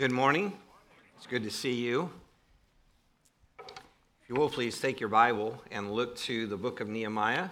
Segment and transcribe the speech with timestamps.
[0.00, 0.54] Good morning.
[1.18, 2.08] It's good to see you.
[3.58, 7.50] If you will, please take your Bible and look to the book of Nehemiah.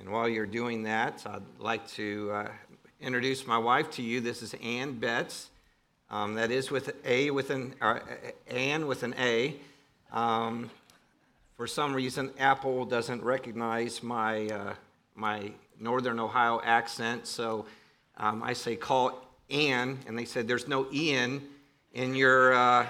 [0.00, 2.48] And while you're doing that, I'd like to uh,
[2.98, 4.22] introduce my wife to you.
[4.22, 5.50] This is Ann Betts.
[6.10, 7.98] Um, that is with A with an uh,
[8.48, 9.56] Ann with an A.
[10.12, 10.70] Um,
[11.58, 14.74] for some reason, Apple doesn't recognize my uh,
[15.14, 17.66] my Northern Ohio accent, so
[18.16, 21.42] um, I say call Ann, and they said there's no Ian
[21.92, 22.86] in your uh,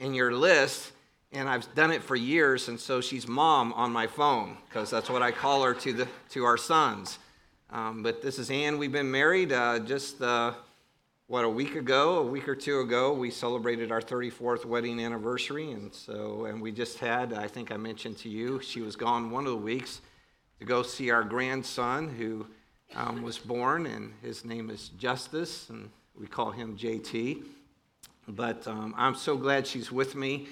[0.00, 0.92] in your list,
[1.32, 5.08] and I've done it for years, and so she's mom on my phone because that's
[5.08, 7.18] what I call her to the to our sons.
[7.70, 8.78] Um, but this is Ann.
[8.78, 10.54] We've been married uh, just uh,
[11.26, 13.12] what a week ago, a week or two ago.
[13.12, 17.32] We celebrated our 34th wedding anniversary, and so and we just had.
[17.32, 20.00] I think I mentioned to you she was gone one of the weeks
[20.58, 22.46] to go see our grandson who
[22.96, 27.44] um, was born, and his name is Justice, and we call him JT.
[28.28, 30.46] But um, I'm so glad she's with me.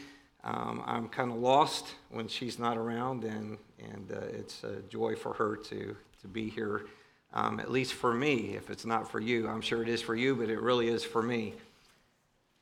[0.44, 5.14] Um, I'm kind of lost when she's not around, and, and uh, it's a joy
[5.14, 6.86] for her to, to be here,
[7.32, 8.56] um, at least for me.
[8.56, 11.04] If it's not for you, I'm sure it is for you, but it really is
[11.04, 11.54] for me.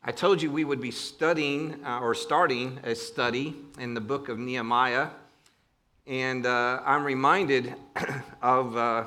[0.03, 4.29] I told you we would be studying uh, or starting a study in the book
[4.29, 5.09] of Nehemiah,
[6.07, 7.75] and uh, I'm reminded
[8.43, 9.05] of uh,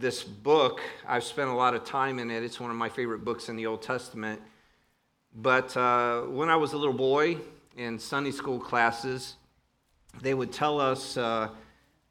[0.00, 0.80] this book.
[1.06, 2.42] I've spent a lot of time in it.
[2.42, 4.40] It's one of my favorite books in the Old Testament.
[5.34, 7.36] But uh, when I was a little boy
[7.76, 9.34] in Sunday school classes,
[10.22, 11.50] they would tell us uh,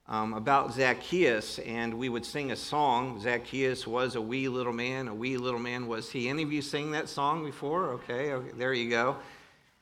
[0.07, 3.19] um, about Zacchaeus, and we would sing a song.
[3.19, 6.29] Zacchaeus was a wee little man, a wee little man was he.
[6.29, 7.93] Any of you sing that song before?
[7.93, 9.17] Okay, okay there you go.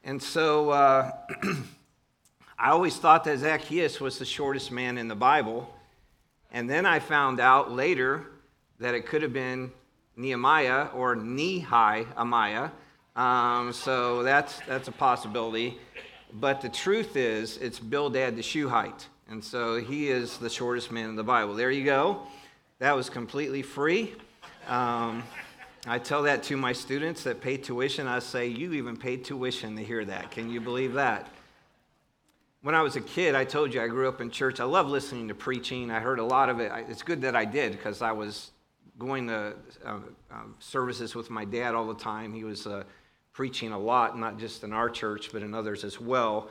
[0.05, 1.11] And so uh,
[2.57, 5.73] I always thought that Zacchaeus was the shortest man in the Bible.
[6.51, 8.25] And then I found out later
[8.79, 9.71] that it could have been
[10.15, 12.71] Nehemiah or Nehi Amaya.
[13.15, 15.77] Um, so that's, that's a possibility.
[16.33, 19.07] But the truth is, it's Bildad the Shuhite.
[19.29, 21.53] And so he is the shortest man in the Bible.
[21.53, 22.21] There you go.
[22.79, 24.13] That was completely free.
[24.67, 25.23] Um,
[25.85, 28.07] I tell that to my students that pay tuition.
[28.07, 30.31] I say, You even paid tuition to hear that.
[30.31, 31.27] Can you believe that?
[32.67, 34.59] When I was a kid, I told you I grew up in church.
[34.59, 35.89] I love listening to preaching.
[35.89, 36.69] I heard a lot of it.
[36.89, 38.51] It's good that I did because I was
[38.99, 39.55] going to
[39.85, 42.33] uh, uh, services with my dad all the time.
[42.33, 42.83] He was uh,
[43.31, 46.49] preaching a lot, not just in our church, but in others as well.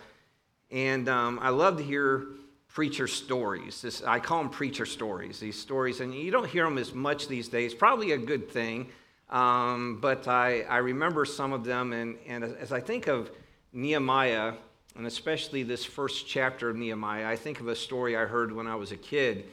[0.71, 2.29] And um, I love to hear
[2.69, 3.83] preacher stories.
[3.83, 6.01] This, I call them preacher stories, these stories.
[6.01, 7.75] And you don't hear them as much these days.
[7.75, 8.89] Probably a good thing.
[9.29, 11.93] Um, but I, I remember some of them.
[11.93, 13.31] And, and as I think of
[13.75, 14.55] Nehemiah,
[14.97, 18.67] and especially this first chapter of Nehemiah, I think of a story I heard when
[18.67, 19.45] I was a kid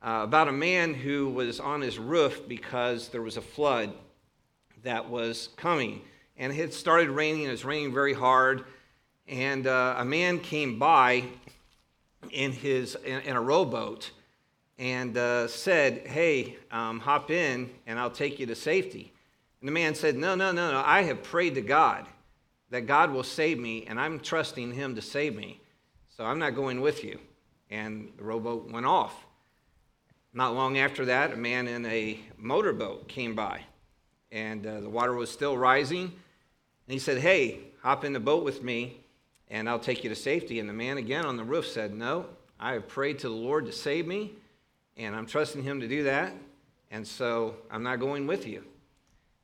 [0.00, 3.92] uh, about a man who was on his roof because there was a flood
[4.84, 6.02] that was coming.
[6.36, 8.64] And it had started raining, and it was raining very hard.
[9.26, 11.24] And uh, a man came by
[12.30, 14.10] in, his, in, in a rowboat
[14.78, 19.12] and uh, said, Hey, um, hop in and I'll take you to safety.
[19.60, 20.82] And the man said, No, no, no, no.
[20.84, 22.06] I have prayed to God
[22.72, 25.60] that God will save me, and I'm trusting Him to save me.
[26.08, 27.18] So I'm not going with you.
[27.70, 29.14] And the rowboat went off.
[30.32, 33.60] Not long after that, a man in a motorboat came by,
[34.32, 36.04] and uh, the water was still rising.
[36.04, 36.12] And
[36.94, 39.04] he said, Hey, hop in the boat with me,
[39.48, 40.58] and I'll take you to safety.
[40.58, 42.24] And the man again on the roof said, No,
[42.58, 44.32] I have prayed to the Lord to save me,
[44.96, 46.32] and I'm trusting Him to do that,
[46.90, 48.64] and so I'm not going with you.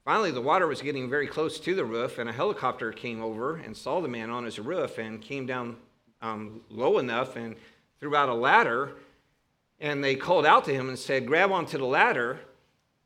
[0.09, 3.57] Finally, the water was getting very close to the roof, and a helicopter came over
[3.57, 5.77] and saw the man on his roof and came down
[6.23, 7.55] um, low enough and
[8.01, 8.93] threw out a ladder.
[9.81, 12.41] And they called out to him and said, Grab onto the ladder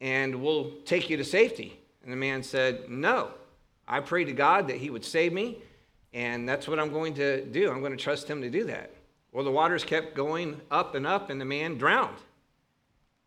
[0.01, 1.77] and we'll take you to safety.
[2.05, 3.33] And the man said, No,
[3.89, 5.59] I prayed to God that he would save me,
[6.15, 7.69] and that's what I'm going to do.
[7.69, 8.93] I'm going to trust him to do that.
[9.33, 12.19] Well, the waters kept going up and up, and the man drowned.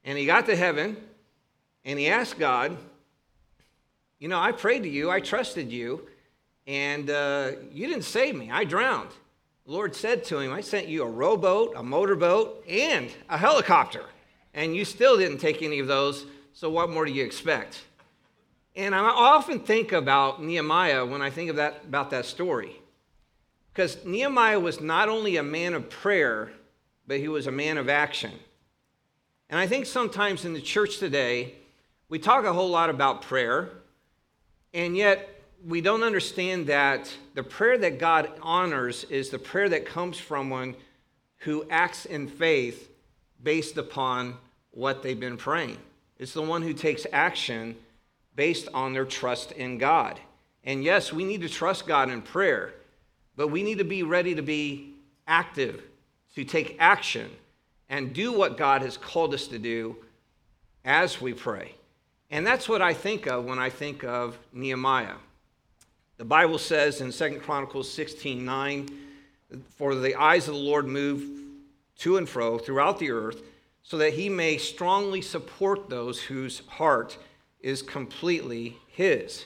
[0.06, 0.96] And he got to heaven,
[1.84, 2.78] and he asked God,
[4.26, 6.08] you know, I prayed to you, I trusted you,
[6.66, 8.50] and uh, you didn't save me.
[8.50, 9.12] I drowned.
[9.68, 14.04] The Lord said to him, I sent you a rowboat, a motorboat, and a helicopter,
[14.56, 17.84] and you still didn't take any of those, so what more do you expect?
[18.76, 22.82] And I often think about Nehemiah when I think of that, about that story.
[23.72, 26.52] Because Nehemiah was not only a man of prayer,
[27.06, 28.32] but he was a man of action.
[29.52, 31.54] And I think sometimes in the church today,
[32.10, 33.70] we talk a whole lot about prayer,
[34.76, 35.30] and yet,
[35.66, 40.50] we don't understand that the prayer that God honors is the prayer that comes from
[40.50, 40.76] one
[41.38, 42.90] who acts in faith
[43.42, 44.36] based upon
[44.72, 45.78] what they've been praying.
[46.20, 47.78] It's the one who takes action
[48.36, 50.20] based on their trust in God.
[50.66, 52.74] And yes, we need to trust God in prayer,
[53.38, 54.94] but we need to be ready to be
[55.26, 55.84] active,
[56.36, 57.32] to take action,
[57.90, 59.96] and do what God has called us to do
[60.84, 61.76] as we pray.
[62.32, 65.16] And that's what I think of when I think of Nehemiah.
[66.18, 68.90] The Bible says in 2 Chronicles 16 9,
[69.78, 71.30] For the eyes of the Lord move
[72.00, 73.42] to and fro throughout the earth,
[73.84, 77.18] so that he may strongly support those whose heart
[77.60, 79.46] is completely his.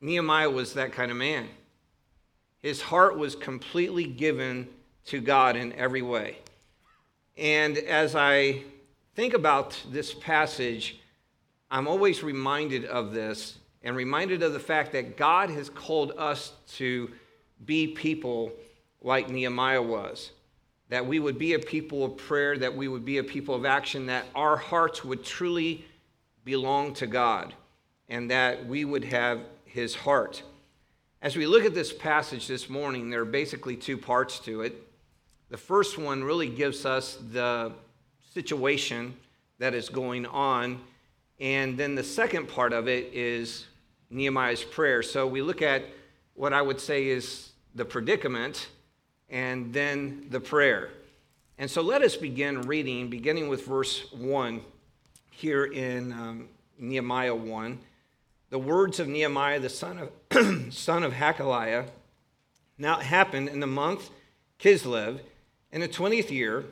[0.00, 1.48] Nehemiah was that kind of man.
[2.62, 4.68] His heart was completely given
[5.06, 6.38] to God in every way.
[7.36, 8.62] And as I
[9.14, 11.00] think about this passage,
[11.72, 16.52] I'm always reminded of this and reminded of the fact that God has called us
[16.74, 17.10] to
[17.64, 18.52] be people
[19.00, 20.32] like Nehemiah was.
[20.90, 23.64] That we would be a people of prayer, that we would be a people of
[23.64, 25.86] action, that our hearts would truly
[26.44, 27.54] belong to God,
[28.10, 30.42] and that we would have his heart.
[31.22, 34.74] As we look at this passage this morning, there are basically two parts to it.
[35.48, 37.72] The first one really gives us the
[38.34, 39.16] situation
[39.58, 40.80] that is going on,
[41.42, 43.66] and then the second part of it is
[44.10, 45.02] Nehemiah's prayer.
[45.02, 45.84] So we look at
[46.34, 48.68] what I would say is the predicament
[49.28, 50.90] and then the prayer.
[51.58, 54.60] And so let us begin reading, beginning with verse 1
[55.32, 56.48] here in um,
[56.78, 57.80] Nehemiah 1.
[58.50, 61.88] The words of Nehemiah, the son of, son of Hacaliah.
[62.78, 64.10] Now it happened in the month
[64.60, 65.18] Kislev,
[65.72, 66.66] in the 20th year,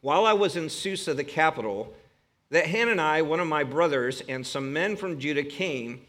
[0.00, 1.92] while I was in Susa, the capital,
[2.50, 6.02] that Hanani, one of my brothers, and some men from Judah came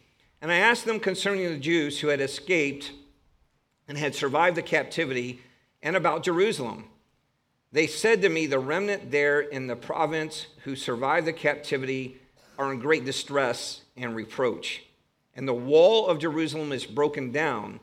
[0.46, 2.92] and I asked them concerning the Jews who had escaped
[3.88, 5.40] and had survived the captivity
[5.82, 6.86] and about Jerusalem.
[7.72, 12.18] They said to me, The remnant there in the province who survived the captivity
[12.60, 14.84] are in great distress and reproach.
[15.36, 17.80] And the wall of Jerusalem is broken down,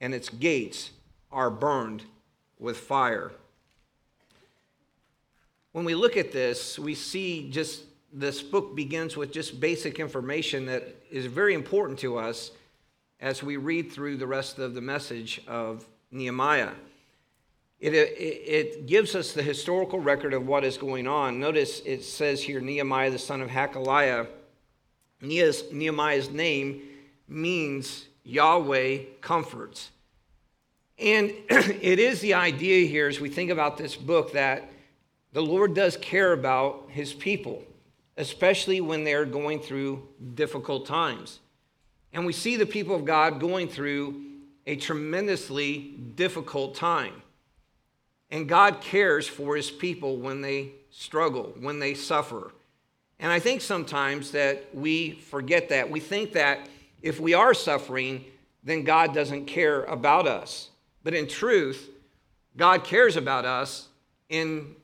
[0.00, 0.92] and its gates
[1.32, 2.04] are burned
[2.56, 3.32] with fire.
[5.76, 10.64] When we look at this, we see just this book begins with just basic information
[10.64, 12.50] that is very important to us
[13.20, 16.70] as we read through the rest of the message of Nehemiah.
[17.78, 21.38] It, it, it, gives us the historical record of what is going on.
[21.38, 24.28] Notice it says here Nehemiah, the son of Hacaliah.
[25.20, 26.84] Nehemiah's name
[27.28, 29.90] means Yahweh comforts.
[30.98, 34.70] And it is the idea here as we think about this book that
[35.36, 37.62] the Lord does care about his people
[38.16, 41.40] especially when they're going through difficult times.
[42.12, 44.22] And we see the people of God going through
[44.66, 47.22] a tremendously difficult time.
[48.30, 52.52] And God cares for his people when they struggle, when they suffer.
[53.20, 55.90] And I think sometimes that we forget that.
[55.90, 56.68] We think that
[57.02, 58.24] if we are suffering,
[58.64, 60.70] then God doesn't care about us.
[61.04, 61.88] But in truth,
[62.56, 63.88] God cares about us
[64.28, 64.74] in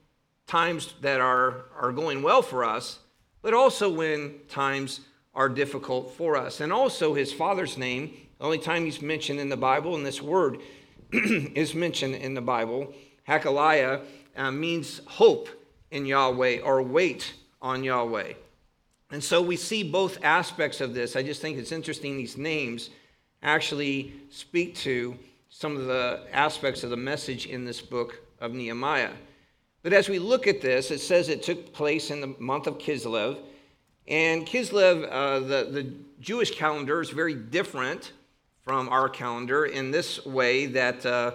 [0.47, 2.99] times that are, are going well for us,
[3.43, 5.00] but also when times
[5.35, 6.61] are difficult for us.
[6.61, 10.21] And also his father's name, the only time he's mentioned in the Bible, and this
[10.21, 10.59] word
[11.12, 12.93] is mentioned in the Bible,
[13.29, 14.03] Hacaliah,
[14.37, 15.49] uh, means hope
[15.91, 18.33] in Yahweh or wait on Yahweh.
[19.11, 21.17] And so we see both aspects of this.
[21.17, 22.91] I just think it's interesting these names
[23.43, 25.17] actually speak to
[25.51, 29.13] some of the aspects of the message in this book of Nehemiah.
[29.82, 32.79] But as we look at this, it says it took place in the month of
[32.79, 33.39] Kislev.
[34.06, 38.12] And Kislev, uh, the, the Jewish calendar, is very different
[38.62, 41.32] from our calendar in this way that uh,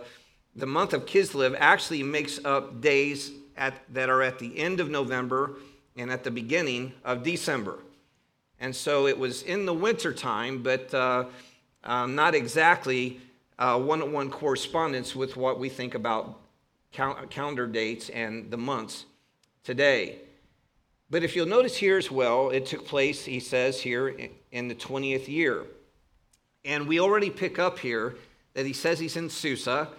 [0.55, 4.89] the month of Kislev actually makes up days at, that are at the end of
[4.89, 5.57] November
[5.97, 7.79] and at the beginning of December.
[8.59, 11.25] And so it was in the winter time, but uh,
[11.83, 13.19] um, not exactly
[13.57, 16.39] one to one correspondence with what we think about
[16.97, 19.05] Uh, calendar dates and the months
[19.63, 20.19] today.
[21.09, 24.15] But if you'll notice here as well, it took place, he says here,
[24.51, 25.65] in the 20th year.
[26.65, 28.15] And we already pick up here
[28.55, 29.89] that he says he's in Susa.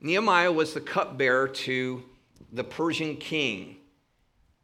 [0.00, 2.02] Nehemiah was the cupbearer to
[2.52, 3.76] the Persian king.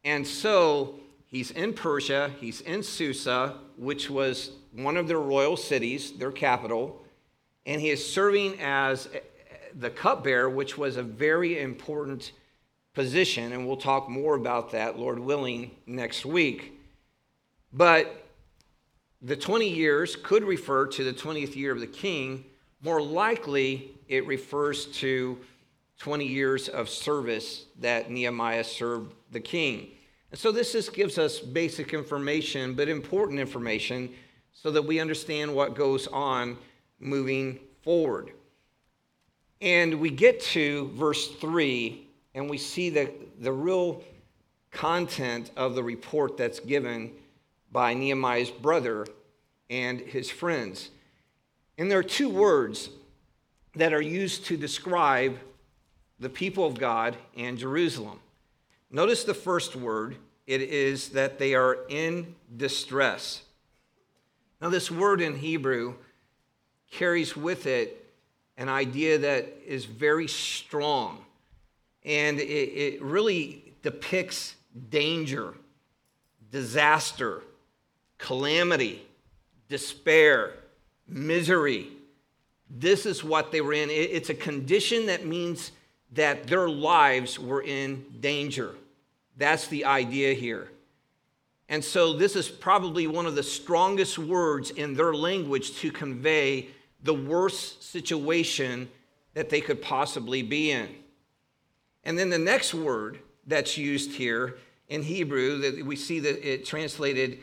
[0.05, 6.13] And so he's in Persia, he's in Susa, which was one of their royal cities,
[6.13, 7.05] their capital,
[7.67, 9.09] and he is serving as
[9.77, 12.33] the cupbearer, which was a very important
[12.95, 16.79] position, and we'll talk more about that, Lord willing, next week.
[17.73, 18.25] But
[19.21, 22.45] the 20 years could refer to the 20th year of the king.
[22.83, 25.39] More likely, it refers to
[25.99, 29.89] 20 years of service that Nehemiah served the king.
[30.31, 34.11] And so this just gives us basic information, but important information,
[34.53, 36.59] so that we understand what goes on
[37.01, 38.33] moving forward.
[39.65, 44.05] And we get to verse 3, and we see the, the real
[44.71, 47.13] content of the report that's given
[47.73, 49.07] by Nehemiah's brother
[49.71, 50.91] and his friends.
[51.79, 52.91] And there are two words
[53.75, 55.39] that are used to describe
[56.21, 58.21] the people of God and Jerusalem.
[58.91, 60.17] Notice the first word
[60.47, 63.41] it is that they are in distress.
[64.61, 65.95] Now, this word in Hebrew
[66.91, 68.03] carries with it
[68.57, 71.25] an idea that is very strong,
[72.05, 74.55] and it, it really depicts
[74.91, 75.55] danger,
[76.51, 77.43] disaster,
[78.19, 79.03] calamity,
[79.69, 80.53] despair,
[81.09, 81.89] misery.
[82.71, 83.91] This is what they were in.
[83.91, 85.73] It's a condition that means
[86.13, 88.75] that their lives were in danger.
[89.37, 90.69] That's the idea here.
[91.69, 96.69] And so, this is probably one of the strongest words in their language to convey
[97.05, 98.89] the worst situation
[99.35, 100.89] that they could possibly be in.
[102.03, 104.57] And then the next word that's used here
[104.89, 107.39] in Hebrew, that we see that it translated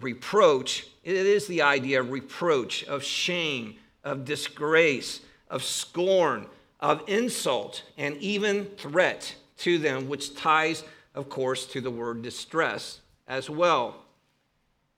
[0.00, 5.20] reproach, it is the idea of reproach, of shame, of disgrace,
[5.50, 6.46] of scorn,
[6.80, 10.84] of insult, and even threat to them, which ties
[11.16, 13.96] of course, to the word distress as well.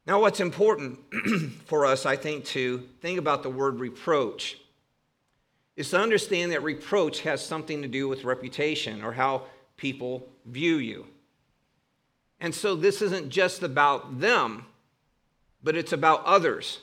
[0.08, 0.98] Now, what's important
[1.66, 4.56] for us, I think, to think about the word reproach
[5.76, 9.42] is to understand that reproach has something to do with reputation or how
[9.76, 11.04] people view you.
[12.40, 14.64] And so this isn't just about them,
[15.62, 16.80] but it's about others.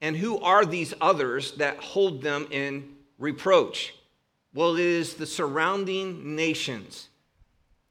[0.00, 3.94] And who are these others that hold them in reproach?
[4.54, 7.10] Well, it is the surrounding nations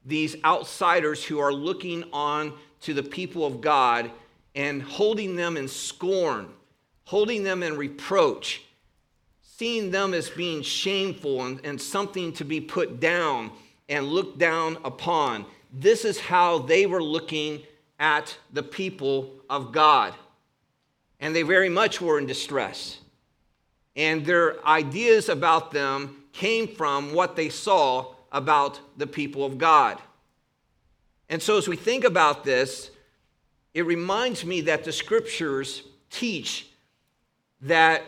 [0.04, 4.10] these outsiders who are looking on to the people of God
[4.54, 6.48] and holding them in scorn,
[7.04, 8.62] holding them in reproach,
[9.42, 13.50] seeing them as being shameful and, and something to be put down
[13.88, 15.44] and looked down upon.
[15.72, 17.62] This is how they were looking
[17.98, 20.14] at the people of God.
[21.20, 22.98] And they very much were in distress.
[23.96, 29.98] And their ideas about them came from what they saw about the people of God.
[31.28, 32.90] And so, as we think about this,
[33.74, 36.68] it reminds me that the scriptures teach
[37.60, 38.02] that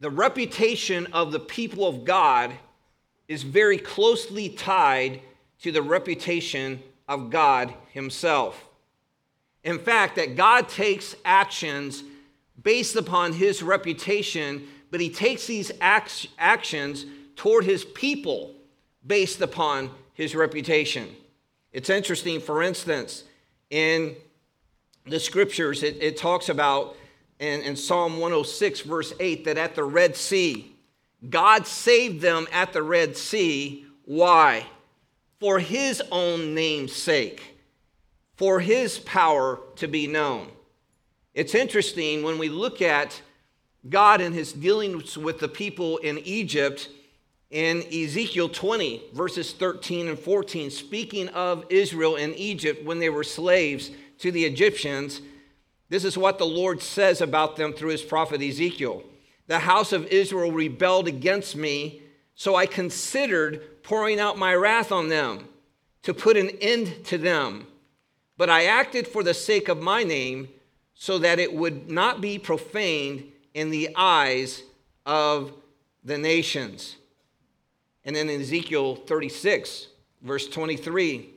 [0.00, 2.52] the reputation of the people of God
[3.28, 5.20] is very closely tied
[5.60, 8.64] to the reputation of God Himself.
[9.64, 12.02] In fact, that God takes actions
[12.62, 18.54] based upon His reputation, but He takes these actions toward His people
[19.06, 21.08] based upon his reputation.
[21.72, 23.22] It's interesting, for instance,
[23.70, 24.16] in
[25.08, 26.96] the scriptures, it, it talks about
[27.38, 30.74] in, in Psalm 106, verse 8, that at the Red Sea,
[31.28, 33.86] God saved them at the Red Sea.
[34.04, 34.66] Why?
[35.40, 37.56] For his own name's sake,
[38.36, 40.48] for his power to be known.
[41.34, 43.20] It's interesting when we look at
[43.88, 46.88] God and his dealings with the people in Egypt
[47.50, 53.24] in Ezekiel 20, verses 13 and 14, speaking of Israel in Egypt when they were
[53.24, 55.20] slaves to the Egyptians,
[55.88, 59.02] this is what the Lord says about them through his prophet Ezekiel.
[59.46, 62.02] The house of Israel rebelled against me,
[62.34, 65.48] so I considered pouring out my wrath on them
[66.02, 67.66] to put an end to them.
[68.36, 70.48] But I acted for the sake of my name,
[70.94, 74.64] so that it would not be profaned in the eyes
[75.06, 75.52] of
[76.04, 76.96] the nations.
[78.04, 79.86] And then in Ezekiel 36,
[80.22, 81.30] verse 23,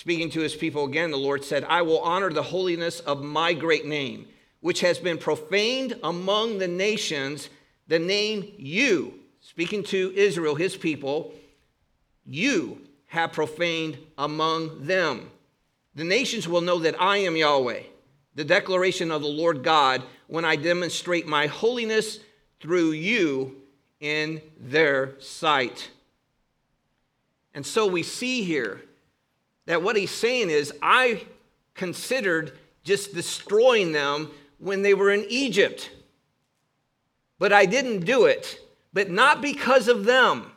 [0.00, 3.52] speaking to his people again, the Lord said, I will honor the holiness of my
[3.52, 4.26] great name,
[4.60, 7.50] which has been profaned among the nations,
[7.86, 11.34] the name you, speaking to Israel, his people,
[12.24, 15.30] you have profaned among them.
[15.94, 17.82] The nations will know that I am Yahweh,
[18.34, 22.20] the declaration of the Lord God, when I demonstrate my holiness
[22.58, 23.60] through you
[24.00, 25.90] in their sight.
[27.52, 28.80] And so we see here
[29.70, 31.22] that what he's saying is, I
[31.74, 35.90] considered just destroying them when they were in Egypt.
[37.38, 38.58] But I didn't do it,
[38.92, 40.50] but not because of them,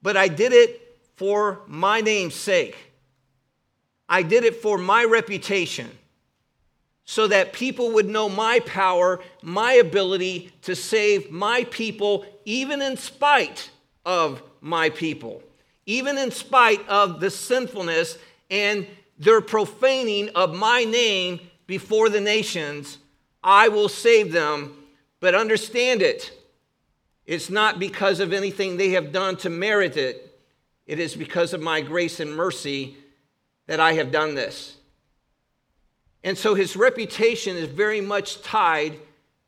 [0.00, 2.76] but I did it for my name's sake.
[4.08, 5.90] I did it for my reputation
[7.04, 12.96] so that people would know my power, my ability to save my people, even in
[12.96, 13.70] spite
[14.06, 15.42] of my people,
[15.86, 18.18] even in spite of the sinfulness
[18.50, 18.86] and
[19.18, 22.98] their profaning of my name before the nations,
[23.42, 24.76] I will save them.
[25.20, 26.32] But understand it,
[27.24, 30.22] it's not because of anything they have done to merit it,
[30.86, 32.96] it is because of my grace and mercy
[33.66, 34.76] that I have done this.
[36.22, 38.98] And so his reputation is very much tied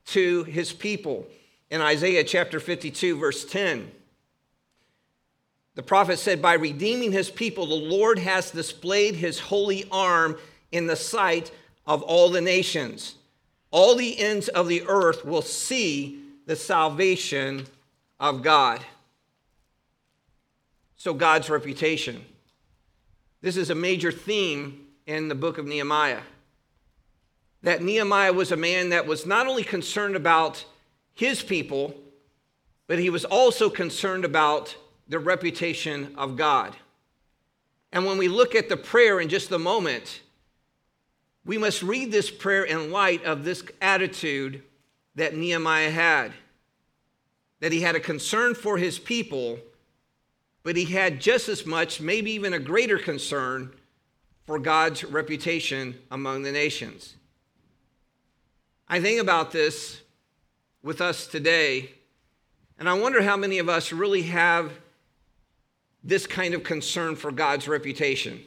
[0.07, 1.27] to his people.
[1.71, 3.91] In Isaiah chapter 52, verse 10,
[5.79, 10.37] the prophet said, By redeeming his people, the Lord has displayed his holy arm
[10.73, 11.53] in the sight
[11.87, 13.15] of all the nations.
[13.71, 17.65] All the ends of the earth will see the salvation
[18.19, 18.81] of God.
[20.97, 22.25] So, God's reputation.
[23.41, 26.23] This is a major theme in the book of Nehemiah.
[27.63, 30.65] That Nehemiah was a man that was not only concerned about
[31.15, 31.95] his people,
[32.89, 34.75] but he was also concerned about
[35.09, 36.77] the reputation of God.
[37.93, 40.21] And when we look at the prayer in just a moment,
[41.45, 44.63] we must read this prayer in light of this attitude
[45.15, 46.33] that Nehemiah had
[47.61, 49.59] that he had a concern for his people,
[50.63, 53.73] but he had just as much, maybe even a greater concern
[54.45, 57.17] for God's reputation among the nations.
[58.89, 60.01] I think about this
[60.83, 61.91] with us today,
[62.79, 64.73] and I wonder how many of us really have
[66.09, 68.41] this kind of concern for God's reputation.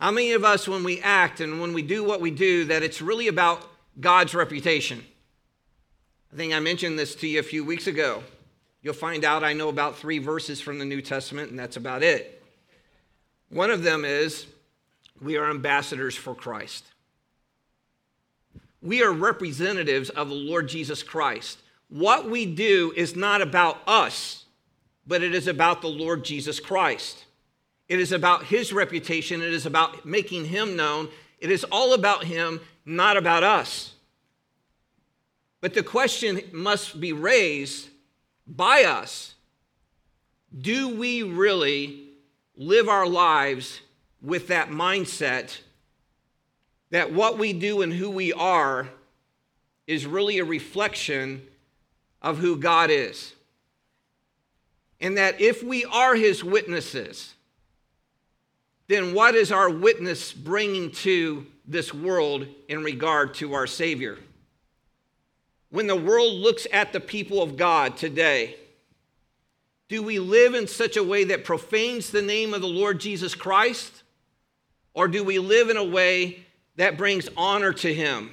[0.00, 2.82] How many of us, when we act and when we do what we do, that
[2.82, 3.62] it's really about
[4.00, 5.04] God's reputation?
[6.32, 8.24] I think I mentioned this to you a few weeks ago.
[8.82, 12.02] You'll find out I know about three verses from the New Testament, and that's about
[12.02, 12.42] it.
[13.50, 14.46] One of them is
[15.22, 16.84] we are ambassadors for Christ.
[18.82, 21.58] We are representatives of the Lord Jesus Christ.
[21.88, 24.42] What we do is not about us,
[25.06, 27.24] but it is about the Lord Jesus Christ.
[27.88, 31.08] It is about his reputation, it is about making him known.
[31.38, 33.92] It is all about him, not about us.
[35.60, 37.88] But the question must be raised
[38.46, 39.34] by us
[40.58, 42.04] do we really
[42.56, 43.80] live our lives
[44.22, 45.58] with that mindset
[46.90, 48.88] that what we do and who we are
[49.86, 51.46] is really a reflection
[52.22, 53.34] of who God is?
[55.00, 57.34] And that if we are his witnesses,
[58.88, 64.18] then what is our witness bringing to this world in regard to our Savior?
[65.70, 68.56] when the world looks at the people of God today?
[69.88, 73.34] Do we live in such a way that profanes the name of the Lord Jesus
[73.34, 74.02] Christ?
[74.94, 78.30] Or do we live in a way that brings honor to him?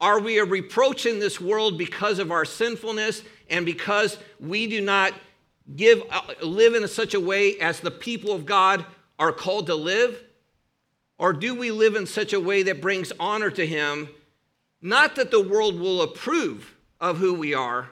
[0.00, 4.80] Are we a reproach in this world because of our sinfulness and because we do
[4.80, 5.12] not
[5.76, 8.84] give, uh, live in such a way as the people of God
[9.18, 10.22] are called to live?
[11.18, 14.08] Or do we live in such a way that brings honor to him
[14.82, 17.90] not that the world will approve of who we are,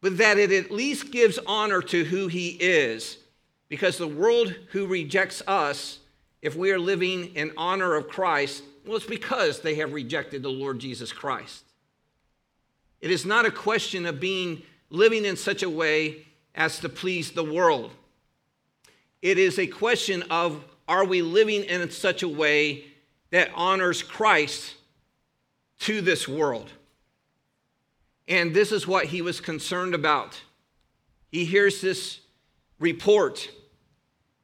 [0.00, 3.18] but that it at least gives honor to who he is.
[3.68, 5.98] Because the world who rejects us,
[6.40, 10.48] if we are living in honor of Christ, well, it's because they have rejected the
[10.48, 11.64] Lord Jesus Christ.
[13.02, 17.32] It is not a question of being living in such a way as to please
[17.32, 17.92] the world.
[19.22, 22.84] It is a question of are we living in such a way
[23.30, 24.74] that honors Christ
[25.80, 26.70] to this world.
[28.28, 30.40] And this is what he was concerned about.
[31.30, 32.20] He hears this
[32.78, 33.50] report.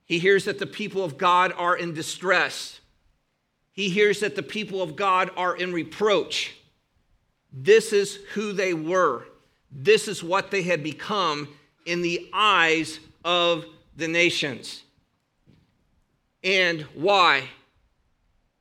[0.04, 2.80] He hears that the people of God are in distress.
[3.72, 6.56] He hears that the people of God are in reproach.
[7.52, 9.26] This is who they were.
[9.70, 11.48] This is what they had become
[11.86, 13.64] in the eyes of
[13.96, 14.82] the nations.
[16.44, 17.48] And why?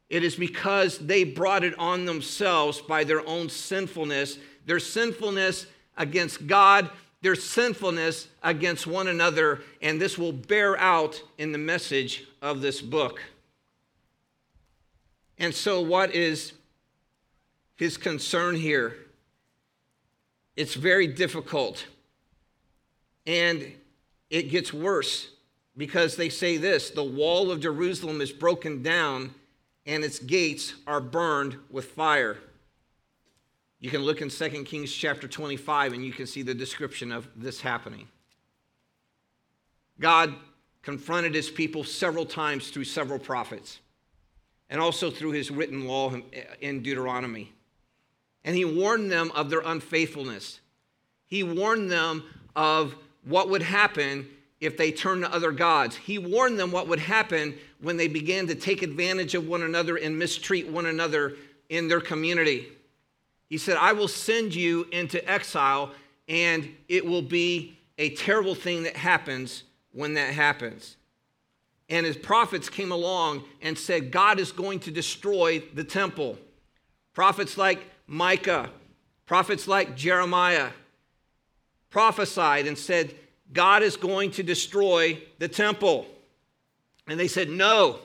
[0.09, 5.65] It is because they brought it on themselves by their own sinfulness, their sinfulness
[5.97, 6.89] against God,
[7.21, 12.81] their sinfulness against one another, and this will bear out in the message of this
[12.81, 13.21] book.
[15.37, 16.53] And so, what is
[17.75, 18.95] his concern here?
[20.55, 21.85] It's very difficult.
[23.25, 23.71] And
[24.29, 25.29] it gets worse
[25.77, 29.33] because they say this the wall of Jerusalem is broken down
[29.85, 32.37] and its gates are burned with fire.
[33.79, 37.27] You can look in 2 Kings chapter 25 and you can see the description of
[37.35, 38.07] this happening.
[39.99, 40.33] God
[40.81, 43.79] confronted his people several times through several prophets
[44.69, 46.13] and also through his written law
[46.61, 47.51] in Deuteronomy.
[48.43, 50.59] And he warned them of their unfaithfulness.
[51.25, 52.23] He warned them
[52.55, 54.27] of what would happen
[54.61, 55.95] if they turned to other gods.
[55.95, 59.97] He warned them what would happen when they began to take advantage of one another
[59.97, 61.35] and mistreat one another
[61.69, 62.67] in their community.
[63.49, 65.91] He said, I will send you into exile,
[66.27, 70.97] and it will be a terrible thing that happens when that happens.
[71.89, 76.37] And his prophets came along and said, God is going to destroy the temple.
[77.13, 78.69] Prophets like Micah,
[79.25, 80.69] prophets like Jeremiah
[81.95, 83.15] prophesied and said,
[83.53, 86.05] God is going to destroy the temple.
[87.07, 87.99] And they said, No,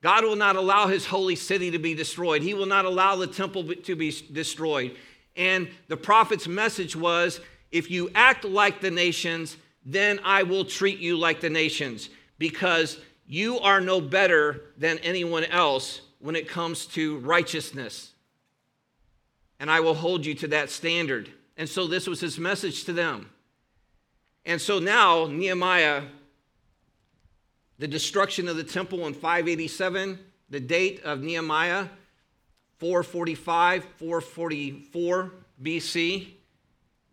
[0.00, 2.42] God will not allow his holy city to be destroyed.
[2.42, 4.96] He will not allow the temple to be destroyed.
[5.36, 7.38] And the prophet's message was
[7.70, 9.56] if you act like the nations,
[9.86, 12.08] then I will treat you like the nations
[12.40, 18.10] because you are no better than anyone else when it comes to righteousness.
[19.60, 21.30] And I will hold you to that standard.
[21.56, 23.30] And so this was his message to them.
[24.44, 26.02] And so now, Nehemiah,
[27.78, 30.18] the destruction of the temple in 587,
[30.50, 31.88] the date of Nehemiah,
[32.78, 36.28] 445, 444 BC.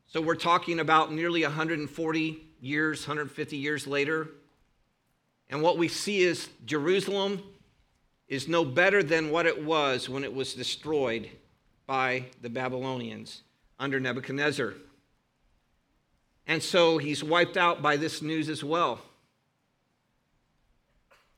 [0.07, 4.29] So we're talking about nearly 140 years, 150 years later.
[5.49, 7.43] And what we see is Jerusalem
[8.27, 11.29] is no better than what it was when it was destroyed
[11.85, 13.43] by the Babylonians
[13.79, 14.73] under Nebuchadnezzar.
[16.45, 18.99] And so he's wiped out by this news as well.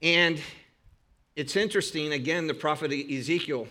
[0.01, 0.41] And
[1.35, 3.67] it's interesting, again, the prophet Ezekiel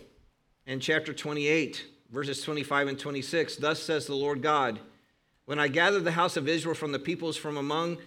[0.67, 3.57] in chapter 28, verses 25 and 26.
[3.57, 4.79] Thus says the Lord God,
[5.47, 7.99] when I gather the house of Israel from the peoples from among,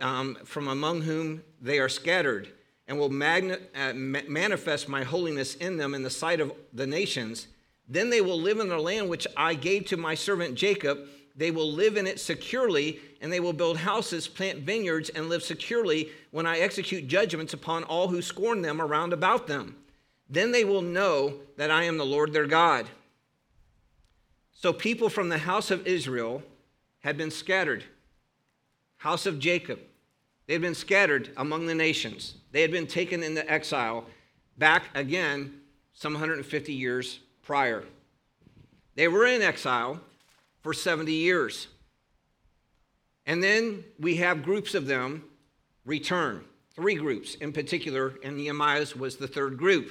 [0.00, 2.48] um, from among whom they are scattered,
[2.88, 7.46] and will magna- uh, manifest my holiness in them in the sight of the nations,
[7.88, 11.06] then they will live in the land which I gave to my servant Jacob
[11.38, 15.44] they will live in it securely, and they will build houses, plant vineyards, and live
[15.44, 19.76] securely when I execute judgments upon all who scorn them around about them.
[20.28, 22.88] Then they will know that I am the Lord their God.
[24.52, 26.42] So people from the house of Israel
[27.04, 27.84] had been scattered.
[28.96, 29.78] House of Jacob.
[30.48, 32.34] They had been scattered among the nations.
[32.50, 34.06] They had been taken into exile
[34.58, 35.60] back again
[35.92, 37.82] some 150 years prior.
[38.94, 39.98] They were in exile
[40.62, 41.66] for 70 years.
[43.24, 45.24] And then we have groups of them
[45.86, 46.44] return,
[46.76, 49.88] three groups in particular, and Nehemiah's was the third group.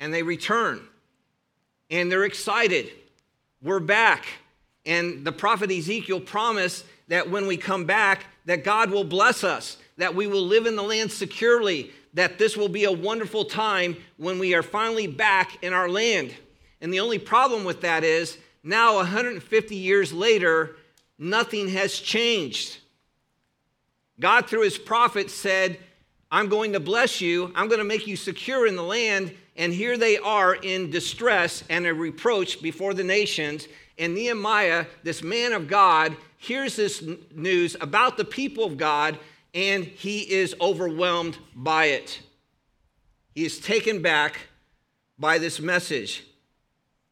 [0.00, 0.80] And they return,
[1.88, 2.90] and they're excited.
[3.62, 4.26] We're back.
[4.84, 9.76] And the prophet Ezekiel promised that when we come back, that God will bless us,
[9.98, 13.96] that we will live in the land securely, that this will be a wonderful time
[14.16, 16.34] when we are finally back in our land.
[16.80, 20.76] And the only problem with that is now 150 years later,
[21.18, 22.78] nothing has changed.
[24.18, 25.78] God, through his prophet, said,
[26.30, 29.32] I'm going to bless you, I'm going to make you secure in the land.
[29.56, 33.68] And here they are in distress and a reproach before the nations.
[33.98, 39.18] And Nehemiah, this man of God, hears this news about the people of God,
[39.54, 42.20] and he is overwhelmed by it.
[43.34, 44.38] He is taken back
[45.18, 46.24] by this message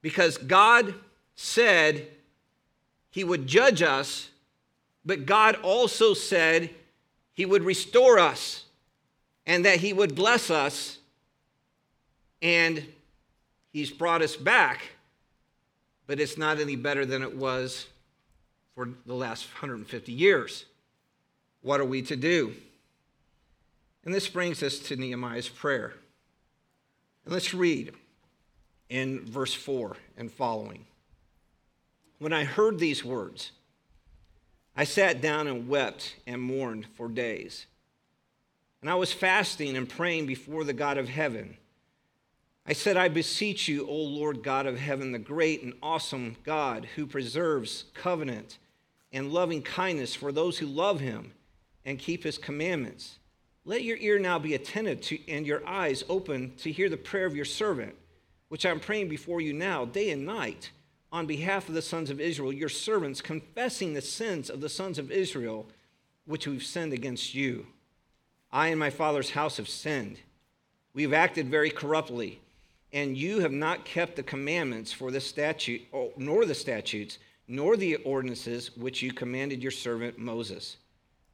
[0.03, 0.94] because God
[1.35, 2.09] said
[3.11, 4.31] he would judge us,
[5.05, 6.70] but God also said
[7.33, 8.64] he would restore us
[9.46, 10.98] and that he would bless us.
[12.40, 12.85] And
[13.72, 14.83] he's brought us back,
[16.07, 17.87] but it's not any better than it was
[18.74, 20.66] for the last 150 years.
[21.69, 22.55] What are we to do?
[24.03, 25.93] And this brings us to Nehemiah's prayer.
[27.27, 27.93] And let's read
[28.89, 30.87] in verse 4 and following.
[32.21, 33.53] When I heard these words,
[34.75, 37.67] I sat down and wept and mourned for days.
[38.81, 41.59] And I was fasting and praying before the God of heaven.
[42.65, 46.89] I said, I beseech you, O Lord God of heaven, the great and awesome God
[46.97, 48.57] who preserves covenant
[49.13, 51.33] and loving kindness for those who love him
[51.88, 53.18] and keep his commandments.
[53.64, 57.24] Let your ear now be attentive to, and your eyes open to hear the prayer
[57.24, 57.94] of your servant,
[58.51, 60.70] which I'm praying before you now, day and night
[61.11, 64.98] on behalf of the sons of Israel, your servants, confessing the sins of the sons
[64.98, 65.66] of Israel,
[66.27, 67.66] which we've sinned against you.
[68.53, 70.20] I and my father's house have sinned.
[70.92, 72.38] We have acted very corruptly,
[72.92, 75.81] and you have not kept the commandments for the statute,
[76.18, 80.77] nor the statutes, nor the ordinances which you commanded your servant Moses.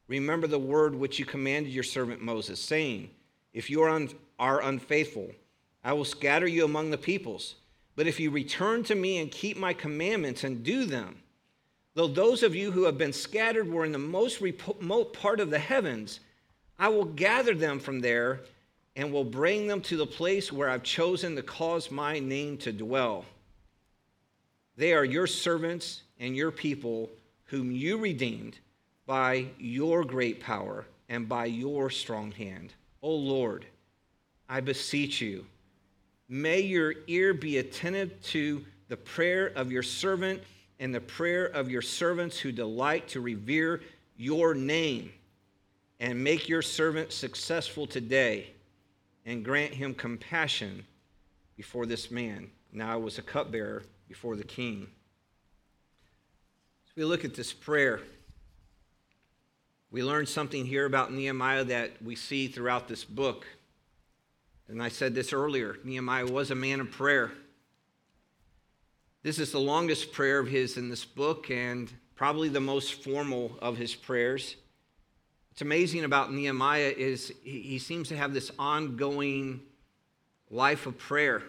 [0.09, 3.11] Remember the word which you commanded your servant Moses, saying,
[3.53, 5.31] If you are, un- are unfaithful,
[5.83, 7.57] I will scatter you among the peoples
[7.97, 11.17] but if you return to me and keep my commandments and do them,
[11.95, 15.51] Though those of you who have been scattered were in the most remote part of
[15.51, 16.19] the heavens,
[16.77, 18.41] I will gather them from there
[18.97, 22.73] and will bring them to the place where I've chosen to cause my name to
[22.73, 23.25] dwell.
[24.77, 27.11] They are your servants and your people,
[27.45, 28.59] whom you redeemed
[29.07, 32.73] by your great power and by your strong hand.
[33.03, 33.67] O Lord,
[34.49, 35.47] I beseech you,
[36.29, 40.43] may your ear be attentive to the prayer of your servant
[40.81, 43.81] and the prayer of your servants who delight to revere
[44.17, 45.13] your name,
[46.01, 48.51] and make your servant successful today,
[49.27, 50.85] and grant him compassion
[51.57, 52.51] before this man.
[52.73, 54.87] Now I was a cupbearer before the king.
[56.87, 58.01] As we look at this prayer,
[59.95, 63.47] we learn something here about Nehemiah that we see throughout this book.
[64.67, 67.31] And I said this earlier Nehemiah was a man of prayer.
[69.23, 73.57] This is the longest prayer of his in this book and probably the most formal
[73.63, 74.57] of his prayers.
[75.51, 79.61] What's amazing about Nehemiah is he seems to have this ongoing
[80.51, 81.45] life of prayer.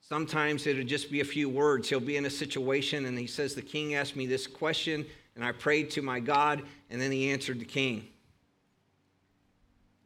[0.00, 1.88] Sometimes it'll just be a few words.
[1.88, 5.44] He'll be in a situation and he says, The king asked me this question, and
[5.44, 8.06] I prayed to my God, and then he answered the king.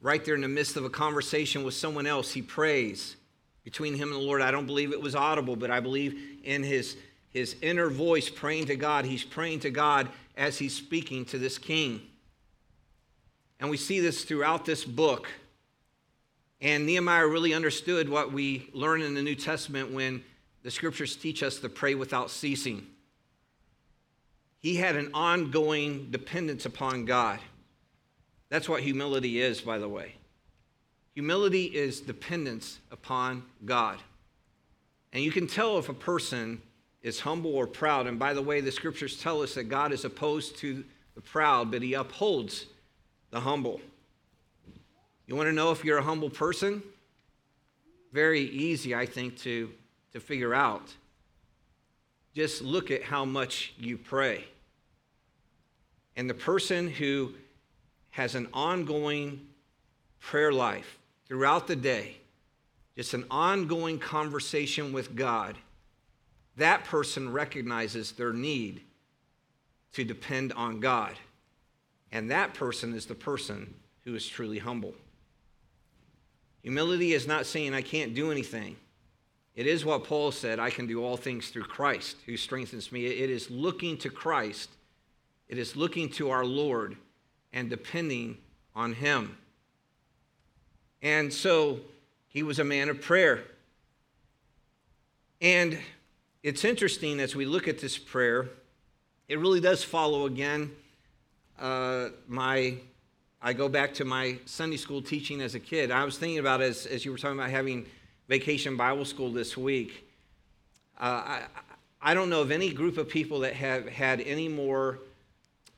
[0.01, 3.17] Right there in the midst of a conversation with someone else, he prays
[3.65, 4.41] between him and the Lord.
[4.41, 6.97] I don't believe it was audible, but I believe in his,
[7.31, 9.05] his inner voice praying to God.
[9.05, 12.01] He's praying to God as he's speaking to this king.
[13.61, 15.29] And we see this throughout this book.
[16.61, 20.23] And Nehemiah really understood what we learn in the New Testament when
[20.63, 22.87] the scriptures teach us to pray without ceasing.
[24.61, 27.39] He had an ongoing dependence upon God.
[28.49, 30.15] That's what humility is, by the way.
[31.15, 33.99] Humility is dependence upon God.
[35.13, 36.63] And you can tell if a person
[37.03, 38.07] is humble or proud.
[38.07, 41.71] And by the way, the scriptures tell us that God is opposed to the proud,
[41.71, 42.67] but he upholds
[43.31, 43.81] the humble.
[45.27, 46.83] You want to know if you're a humble person?
[48.13, 49.71] Very easy, I think, to,
[50.13, 50.95] to figure out.
[52.39, 54.45] Just look at how much you pray.
[56.15, 57.33] And the person who
[58.11, 59.49] has an ongoing
[60.21, 62.19] prayer life, throughout the day,
[62.97, 65.59] just an ongoing conversation with God,
[66.57, 68.83] that person recognizes their need
[69.95, 71.15] to depend on God.
[72.13, 73.75] And that person is the person
[74.05, 74.95] who is truly humble.
[76.63, 78.77] Humility is not saying I can't do anything.
[79.59, 83.07] It is what Paul said I can do all things through Christ who strengthens me.
[83.07, 84.71] It is looking to Christ,
[85.49, 86.97] it is looking to our Lord
[87.53, 88.39] and depending
[88.77, 89.37] on Him.
[91.03, 91.81] And so
[92.29, 93.43] he was a man of prayer.
[95.41, 95.77] And
[96.45, 98.49] it's interesting as we look at this prayer,
[99.27, 100.71] it really does follow again
[101.59, 102.77] uh, my
[103.43, 105.91] I go back to my Sunday school teaching as a kid.
[105.91, 107.87] I was thinking about as, as you were talking about having
[108.29, 110.07] vacation Bible school this week.
[111.01, 111.43] Uh, I,
[112.01, 114.99] I don't know of any group of people that have had any more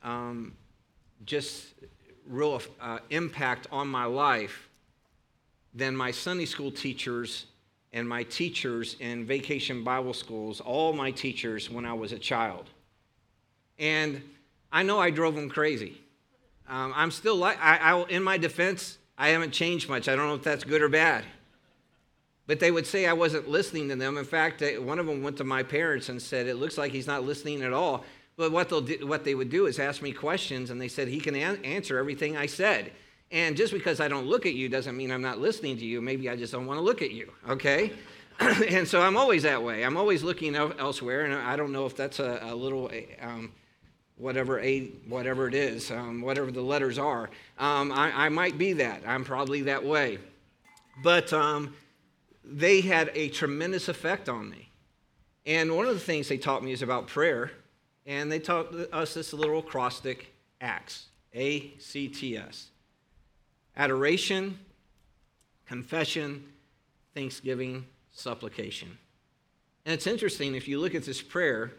[0.02, 0.52] um,
[1.24, 1.66] just
[2.26, 4.68] real uh, impact on my life
[5.74, 7.46] than my Sunday school teachers
[7.92, 12.66] and my teachers in vacation Bible schools, all my teachers when I was a child.
[13.78, 14.22] And
[14.72, 16.00] I know I drove them crazy.
[16.68, 20.08] Um, I'm still like, I, I, in my defense, I haven't changed much.
[20.08, 21.24] I don't know if that's good or bad.
[22.50, 24.18] But they would say I wasn't listening to them.
[24.18, 27.06] In fact, one of them went to my parents and said, It looks like he's
[27.06, 28.04] not listening at all.
[28.36, 31.06] But what, they'll do, what they would do is ask me questions, and they said,
[31.06, 32.90] He can an- answer everything I said.
[33.30, 36.00] And just because I don't look at you doesn't mean I'm not listening to you.
[36.00, 37.92] Maybe I just don't want to look at you, okay?
[38.40, 39.84] and so I'm always that way.
[39.84, 42.90] I'm always looking elsewhere, and I don't know if that's a, a little,
[43.22, 43.52] um,
[44.16, 47.30] whatever a whatever it is, um, whatever the letters are.
[47.60, 49.04] Um, I, I, might be that.
[49.06, 50.18] I'm probably that way.
[51.04, 51.74] But um,
[52.44, 54.70] they had a tremendous effect on me.
[55.46, 57.50] And one of the things they taught me is about prayer,
[58.06, 62.68] and they taught us this little acrostic: ACTS, A C T S
[63.76, 64.58] adoration,
[65.66, 66.44] confession,
[67.14, 68.98] thanksgiving, supplication.
[69.86, 71.72] And it's interesting, if you look at this prayer,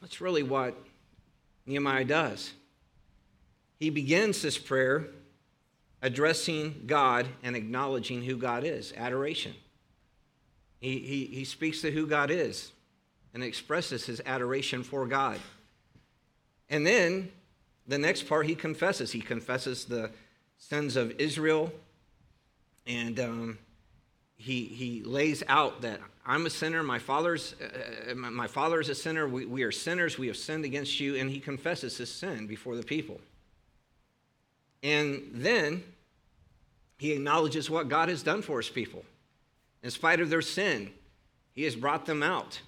[0.00, 0.76] that's really what
[1.66, 2.52] Nehemiah does.
[3.80, 5.08] He begins this prayer
[6.04, 9.54] addressing God and acknowledging who God is adoration.
[10.78, 12.72] He, he, he speaks to who God is
[13.32, 15.40] and expresses his adoration for God.
[16.68, 17.32] And then
[17.86, 19.12] the next part he confesses.
[19.12, 20.10] He confesses the
[20.58, 21.72] sins of Israel.
[22.86, 23.58] And um,
[24.36, 26.82] he, he lays out that I'm a sinner.
[26.82, 29.26] My father's, uh, uh my father is a sinner.
[29.26, 30.18] We, we are sinners.
[30.18, 31.16] We have sinned against you.
[31.16, 33.22] And he confesses his sin before the people.
[34.82, 35.82] And then
[37.04, 39.04] he acknowledges what God has done for his people.
[39.82, 40.90] In spite of their sin,
[41.52, 42.62] he has brought them out.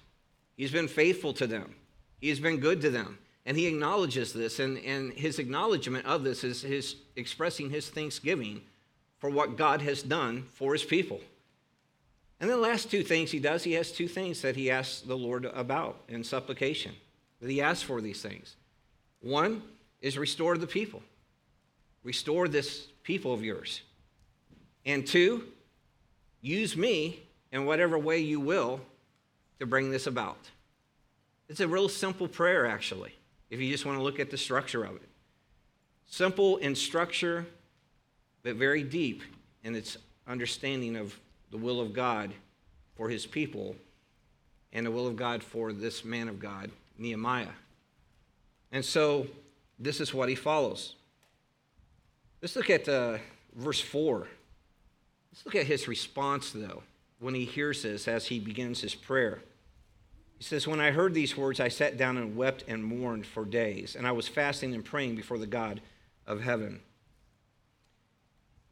[0.55, 1.73] He's been faithful to them.
[2.21, 3.17] He has been good to them.
[3.47, 8.61] And he acknowledges this, and, and his acknowledgement of this is his expressing his thanksgiving
[9.17, 11.19] for what God has done for his people.
[12.39, 15.01] And then the last two things he does, he has two things that he asks
[15.01, 16.93] the Lord about in supplication,
[17.41, 18.55] that he asks for these things.
[19.19, 19.63] One
[19.99, 21.01] is restore the people,
[22.03, 23.81] restore this people of yours.
[24.87, 25.43] And two,
[26.41, 27.19] use me
[27.51, 28.81] in whatever way you will
[29.59, 30.49] to bring this about.
[31.47, 33.13] It's a real simple prayer, actually
[33.49, 35.09] if you just want to look at the structure of it.
[36.05, 37.45] Simple in structure,
[38.43, 39.23] but very deep
[39.63, 39.97] in its
[40.27, 41.17] understanding of
[41.51, 42.31] the will of God
[42.95, 43.75] for his people
[44.73, 47.47] and the will of God for this man of God, Nehemiah.
[48.71, 49.27] And so
[49.79, 50.95] this is what he follows.
[52.41, 53.17] Let's look at uh,
[53.55, 54.27] verse 4.
[55.37, 56.81] Let's look at his response, though,
[57.19, 59.43] when he hears this as he begins his prayer.
[60.39, 63.45] He says, When I heard these words, I sat down and wept and mourned for
[63.45, 65.81] days, and I was fasting and praying before the God
[66.25, 66.79] of heaven.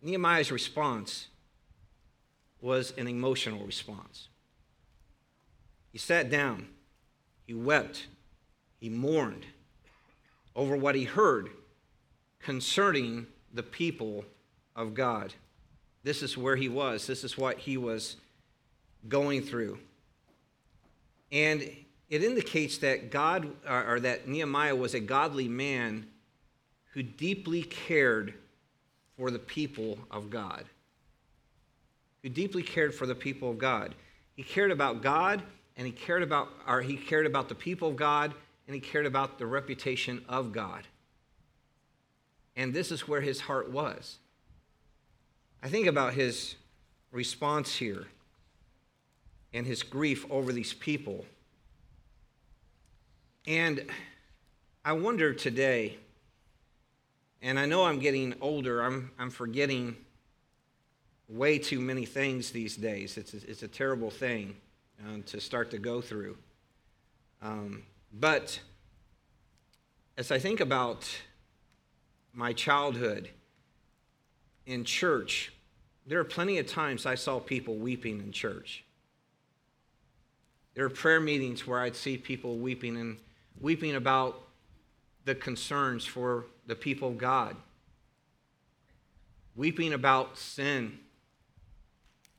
[0.02, 1.28] Nehemiah's response
[2.62, 4.30] was an emotional response.
[5.92, 6.68] He sat down,
[7.46, 8.08] he wept,
[8.80, 9.46] he mourned
[10.56, 11.52] over what he heard
[12.40, 14.26] concerning the people
[14.76, 15.36] of God.
[16.06, 18.18] This is where he was, this is what he was
[19.10, 19.80] going through.
[21.32, 21.64] And
[22.12, 26.06] it indicates that God, or that Nehemiah was a godly man
[26.92, 28.36] who deeply cared
[29.18, 30.66] for the people of God.
[32.22, 33.96] Who deeply cared for the people of God.
[34.36, 35.42] He cared about God,
[35.76, 38.32] and he cared about, or he cared about the people of God,
[38.68, 40.84] and he cared about the reputation of God.
[42.56, 44.20] And this is where his heart was.
[45.66, 46.54] I think about his
[47.12, 48.06] response here
[49.52, 51.26] and his grief over these people.
[53.48, 53.84] And
[54.86, 55.98] I wonder today,
[57.42, 59.98] and I know I'm getting older, I'm, I'm forgetting
[61.28, 63.18] way too many things these days.
[63.18, 64.56] It's a, it's a terrible thing
[65.04, 66.38] uh, to start to go through.
[67.42, 67.82] Um,
[68.14, 68.60] but
[70.16, 71.10] as I think about
[72.34, 73.30] my childhood
[74.68, 75.52] in church,
[76.06, 78.84] there are plenty of times I saw people weeping in church.
[80.76, 83.18] There are prayer meetings where I'd see people weeping and
[83.60, 84.42] weeping about
[85.24, 87.56] the concerns for the people of God,
[89.56, 91.00] weeping about sin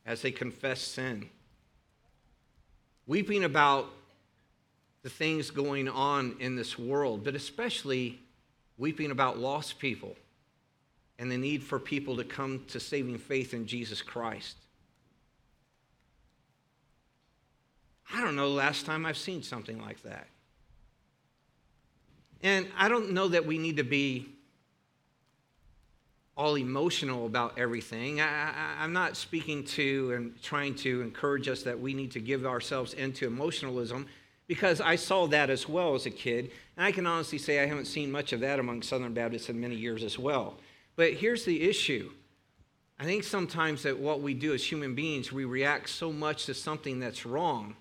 [0.05, 1.29] as they confess sin,
[3.07, 3.87] weeping about
[5.03, 8.21] the things going on in this world, but especially
[8.77, 10.17] weeping about lost people
[11.19, 14.57] and the need for people to come to saving faith in Jesus Christ.
[18.13, 20.27] I don't know the last time I've seen something like that.
[22.43, 24.29] And I don't know that we need to be
[26.37, 28.21] all emotional about everything.
[28.21, 32.45] I, am not speaking to and trying to encourage us that we need to give
[32.45, 34.07] ourselves into emotionalism
[34.47, 36.51] because I saw that as well as a kid.
[36.77, 39.59] And I can honestly say I haven't seen much of that among Southern Baptists in
[39.59, 40.59] many years as well.
[40.97, 42.11] But here's the issue
[42.99, 46.55] I think sometimes that what we do as human beings, we react so much to
[46.55, 47.77] something that's wrong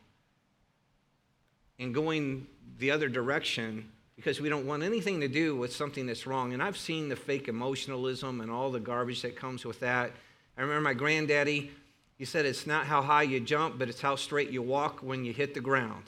[1.80, 2.47] and going
[2.80, 6.54] the other direction because we don't want anything to do with something that's wrong.
[6.54, 10.12] And I've seen the fake emotionalism and all the garbage that comes with that.
[10.58, 11.71] I remember my granddaddy,
[12.17, 15.25] he said, It's not how high you jump, but it's how straight you walk when
[15.25, 16.04] you hit the ground.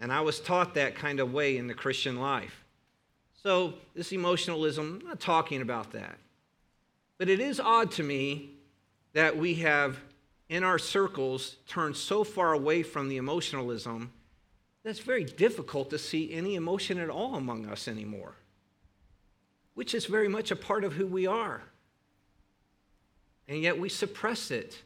[0.00, 2.64] And I was taught that kind of way in the Christian life.
[3.42, 6.16] So, this emotionalism, I'm not talking about that.
[7.18, 8.50] But it is odd to me
[9.12, 9.98] that we have,
[10.48, 14.12] in our circles, turned so far away from the emotionalism
[14.82, 18.34] that's very difficult to see any emotion at all among us anymore,
[19.74, 21.62] which is very much a part of who we are.
[23.46, 24.82] And yet we suppress it.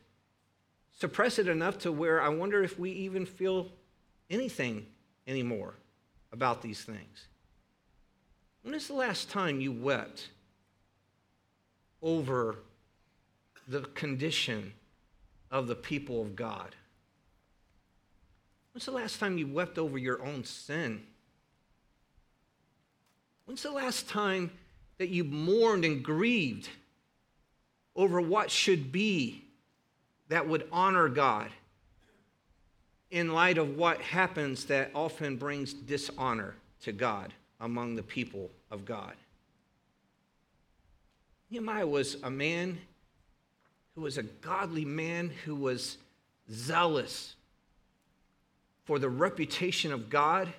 [0.99, 3.69] Suppress it enough to where I wonder if we even feel
[4.31, 4.87] anything
[5.27, 5.75] anymore
[6.33, 7.29] about these things.
[8.63, 10.31] When is the last time you wept
[12.03, 12.57] over
[13.69, 14.73] the condition
[15.51, 16.75] of the people of God?
[18.73, 21.03] When's the last time you wept over your own sin?
[23.47, 24.51] When's the last time
[24.99, 26.69] that you mourned and grieved
[27.95, 29.45] over what should be
[30.29, 31.51] that would honor God?
[33.11, 38.85] in light of what happens that often brings dishonor to God among the people of
[38.85, 39.15] God.
[41.51, 42.79] Nehemiah was a man
[43.95, 45.97] who was a godly man who was
[46.51, 47.35] zealous
[48.85, 50.53] for the reputation of God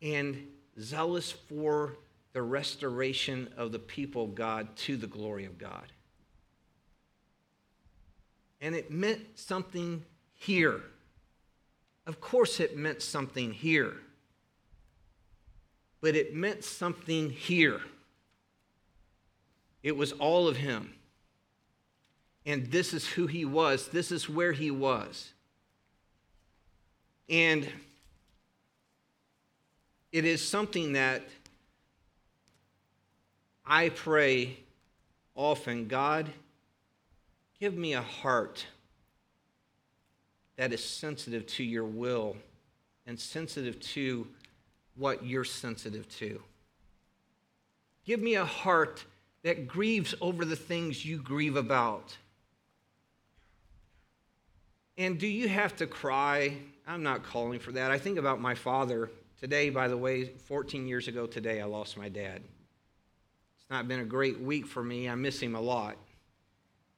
[0.00, 0.46] and
[0.78, 1.96] zealous for
[2.32, 5.92] the restoration of the people of God to the glory of God.
[8.60, 10.04] And it meant something
[10.34, 10.80] here.
[12.06, 13.94] Of course, it meant something here.
[16.00, 17.80] But it meant something here.
[19.84, 20.94] It was all of him.
[22.46, 25.32] And this is who he was, this is where he was.
[27.28, 27.68] And
[30.10, 31.22] it is something that
[33.64, 34.58] I pray
[35.34, 36.30] often God,
[37.60, 38.66] give me a heart
[40.56, 42.36] that is sensitive to your will
[43.06, 44.26] and sensitive to
[44.96, 46.40] what you're sensitive to.
[48.04, 49.04] Give me a heart
[49.44, 52.16] that grieves over the things you grieve about.
[54.98, 56.56] And do you have to cry?
[56.86, 57.92] I'm not calling for that.
[57.92, 59.10] I think about my father.
[59.40, 62.42] Today, by the way, 14 years ago today, I lost my dad.
[63.56, 65.08] It's not been a great week for me.
[65.08, 65.96] I miss him a lot.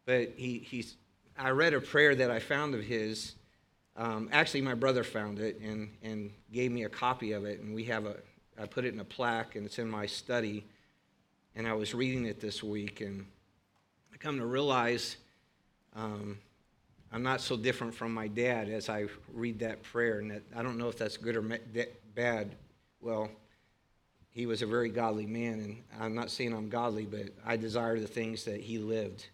[0.07, 0.97] But he, he's,
[1.37, 3.35] I read a prayer that I found of his
[3.99, 7.75] um, actually, my brother found it and, and gave me a copy of it, and
[7.75, 8.17] we have a,
[8.61, 10.67] I put it in a plaque, and it's in my study.
[11.57, 13.27] And I was reading it this week, and
[14.13, 15.17] I come to realize
[15.95, 16.37] um,
[17.11, 20.63] I'm not so different from my dad as I read that prayer, and that, I
[20.63, 21.59] don't know if that's good or
[22.15, 22.55] bad.
[23.01, 23.31] Well,
[24.29, 27.99] he was a very godly man, and I'm not saying I'm godly, but I desire
[27.99, 29.27] the things that he lived.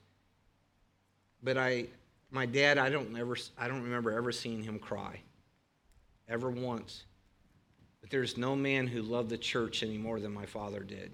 [1.42, 1.86] But I,
[2.30, 5.18] my dad, I don't ever, I don't remember ever seeing him cry,
[6.28, 7.02] ever once.
[8.00, 11.10] But there's no man who loved the church any more than my father did.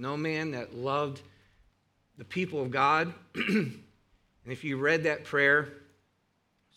[0.00, 1.20] No man that loved
[2.16, 3.12] the people of God.
[3.34, 3.82] and
[4.46, 5.68] if you read that prayer,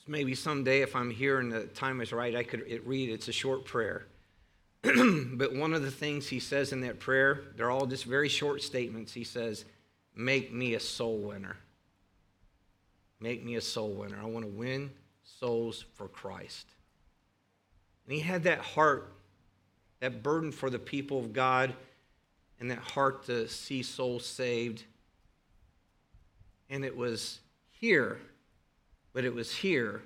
[0.06, 3.10] maybe someday if I'm here and the time is right, I could read.
[3.10, 4.08] It's a short prayer.
[4.82, 8.62] but one of the things he says in that prayer, they're all just very short
[8.62, 9.14] statements.
[9.14, 9.64] He says,
[10.18, 11.56] Make me a soul winner.
[13.22, 14.18] Make me a soul winner.
[14.22, 14.92] I want to win
[15.24, 16.68] souls for Christ.
[18.06, 19.14] And he had that heart,
[20.02, 21.74] that burden for the people of God,
[22.60, 24.84] and that heart to see souls saved.
[26.70, 27.40] And it was
[27.72, 28.20] here,
[29.14, 30.02] but it was here.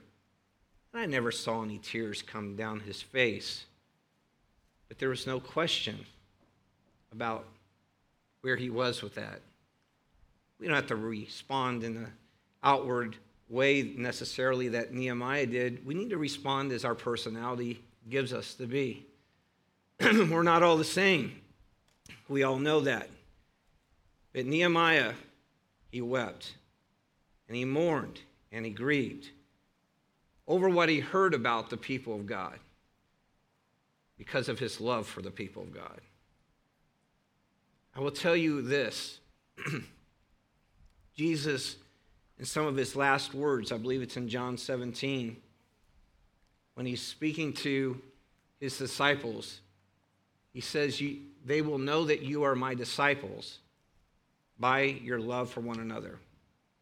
[0.93, 3.65] And I never saw any tears come down his face.
[4.87, 6.05] But there was no question
[7.11, 7.45] about
[8.41, 9.41] where he was with that.
[10.59, 12.09] We don't have to respond in the
[12.63, 13.15] outward
[13.49, 15.85] way necessarily that Nehemiah did.
[15.85, 19.05] We need to respond as our personality gives us to be.
[20.01, 21.41] We're not all the same.
[22.29, 23.09] We all know that.
[24.33, 25.13] But Nehemiah,
[25.91, 26.55] he wept
[27.47, 28.19] and he mourned
[28.51, 29.29] and he grieved
[30.47, 32.59] over what he heard about the people of God
[34.17, 36.01] because of his love for the people of God.
[37.95, 39.19] I will tell you this
[41.15, 41.77] Jesus
[42.37, 43.71] in some of his last words.
[43.71, 45.37] I believe it's in John 17.
[46.75, 47.99] When he's speaking to
[48.59, 49.61] his disciples,
[50.57, 50.99] he says,
[51.45, 53.59] They will know that you are my disciples
[54.57, 56.17] by your love for one another.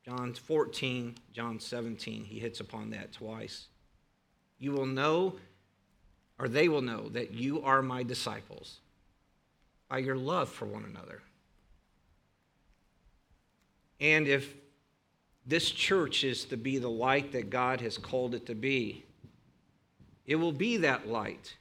[0.06, 3.66] John 14, John 17, he hits upon that twice.
[4.60, 5.36] You will know,
[6.40, 8.80] or they will know, that you are my disciples
[9.90, 11.22] by your love for one another.
[14.00, 14.54] And if
[15.46, 19.04] this church is to be the light that God has called it to be.
[20.26, 21.58] It will be that light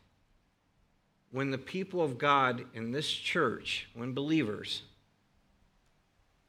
[1.34, 4.82] when the people of God in this church, when believers,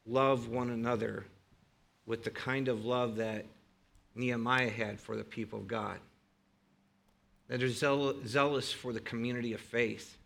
[0.06, 1.26] love one another
[2.06, 3.48] with the kind of love that
[4.14, 5.98] Nehemiah had for the people of God,
[7.48, 7.68] that are
[8.28, 10.20] zealous for the community of faith,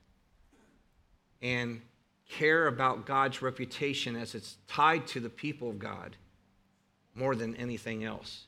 [1.41, 1.79] and
[2.27, 6.17] care about God's reputation as it's tied to the people of God
[7.15, 8.43] more than anything else.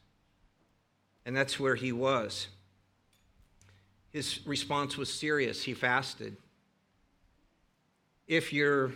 [1.26, 2.50] And that's where he was.
[4.12, 5.64] His response was serious.
[5.64, 6.38] He fasted.
[8.28, 8.92] If you're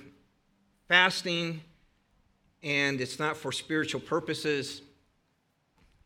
[0.88, 1.62] fasting
[2.62, 4.82] and it's not for spiritual purposes,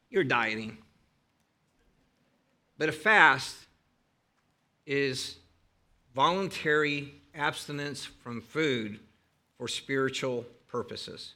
[0.10, 0.78] you're dieting.
[2.78, 3.56] But a fast
[4.86, 5.36] is
[6.16, 9.00] voluntary abstinence from food
[9.58, 11.34] for spiritual purposes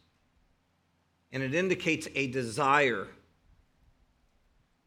[1.34, 3.08] and it indicates a desire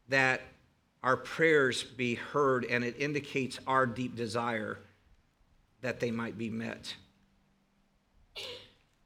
[0.07, 0.41] that
[1.03, 4.79] our prayers be heard and it indicates our deep desire
[5.81, 6.95] that they might be met.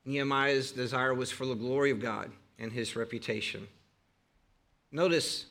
[0.06, 3.68] Nehemiah's desire was for the glory of God and his reputation.
[4.92, 5.46] Notice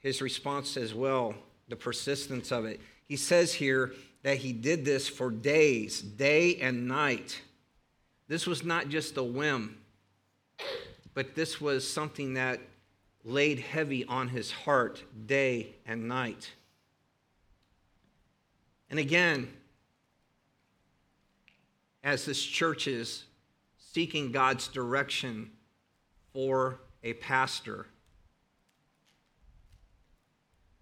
[0.00, 1.34] his response as well,
[1.68, 2.80] the persistence of it.
[3.06, 7.42] He says here that he did this for days, day and night.
[8.28, 9.78] This was not just a whim,
[11.14, 12.60] but this was something that
[13.28, 16.52] laid heavy on his heart day and night.
[18.88, 19.52] And again,
[22.02, 23.24] as this church is
[23.76, 25.50] seeking God's direction
[26.32, 27.86] for a pastor,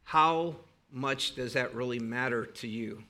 [0.05, 0.55] how
[0.93, 3.03] much does that really matter to you?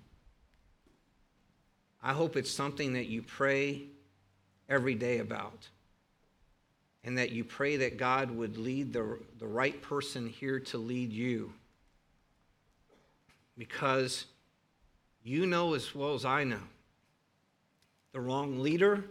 [2.02, 3.82] I hope it's something that you pray
[4.66, 5.68] every day about.
[7.06, 11.12] And that you pray that God would lead the, the right person here to lead
[11.12, 11.52] you.
[13.56, 14.26] Because
[15.24, 16.60] you know as well as I know
[18.12, 19.04] the wrong leader,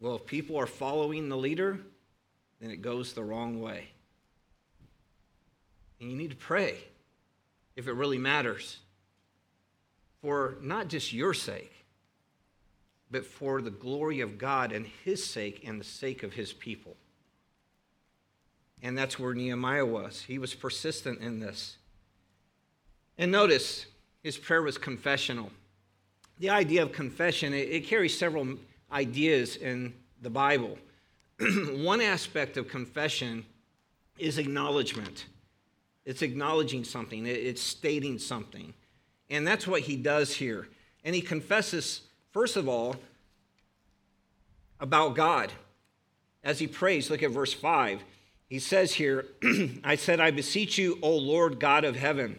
[0.00, 1.78] well, if people are following the leader,
[2.60, 3.88] then it goes the wrong way.
[6.00, 6.78] And you need to pray
[7.74, 8.78] if it really matters
[10.20, 11.75] for not just your sake,
[13.10, 16.96] but for the glory of God and his sake and the sake of his people.
[18.82, 20.22] And that's where Nehemiah was.
[20.22, 21.76] He was persistent in this.
[23.18, 23.86] And notice,
[24.22, 25.50] his prayer was confessional.
[26.38, 28.58] The idea of confession, it, it carries several
[28.92, 30.78] ideas in the Bible.
[31.40, 33.46] One aspect of confession
[34.18, 35.26] is acknowledgement.
[36.04, 38.72] It's acknowledging something, it's stating something.
[39.28, 40.68] And that's what he does here.
[41.04, 42.02] And he confesses
[42.36, 42.96] First of all,
[44.78, 45.50] about God.
[46.44, 48.04] As he prays, look at verse 5.
[48.50, 49.24] He says here,
[49.84, 52.38] I said, I beseech you, O Lord God of heaven.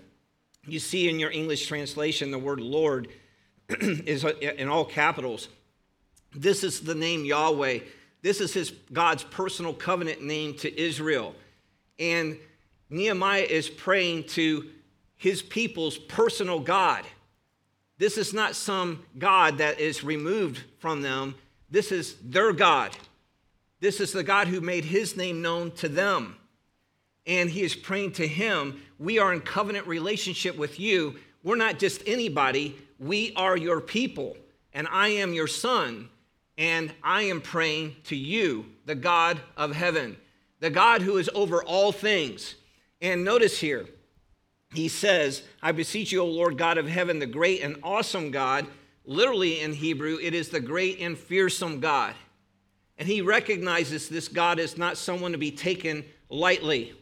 [0.67, 3.07] You see in your English translation, the word Lord
[3.69, 5.47] is uh, in all capitals.
[6.31, 7.79] This is the name Yahweh.
[8.21, 11.33] This is his God's personal covenant name to Israel.
[11.97, 12.37] And
[12.91, 14.69] Nehemiah is praying to
[15.15, 17.03] his people's personal God.
[17.97, 21.35] This is not some God that is removed from them.
[21.69, 22.95] This is their God.
[23.79, 26.35] This is the God who made his name known to them.
[27.25, 28.81] And he is praying to him.
[28.99, 31.15] We are in covenant relationship with you.
[31.43, 34.35] We're not just anybody, we are your people,
[34.73, 36.09] and I am your son.
[36.57, 40.17] And I am praying to you, the God of heaven,
[40.59, 42.55] the God who is over all things.
[42.99, 43.85] And notice here,
[44.73, 48.67] he says, I beseech you, O Lord God of heaven, the great and awesome God.
[49.05, 52.13] Literally in Hebrew, it is the great and fearsome God.
[52.97, 56.93] And he recognizes this God is not someone to be taken lightly,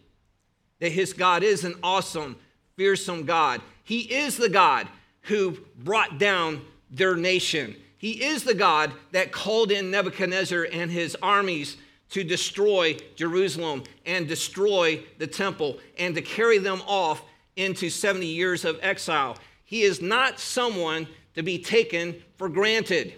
[0.79, 2.35] that his God is an awesome,
[2.75, 3.61] fearsome God.
[3.83, 4.87] He is the God
[5.21, 6.61] who brought down
[6.91, 7.75] their nation.
[7.97, 11.77] He is the God that called in Nebuchadnezzar and his armies
[12.09, 17.23] to destroy Jerusalem and destroy the temple and to carry them off
[17.55, 19.37] into 70 years of exile.
[19.63, 23.13] He is not someone to be taken for granted.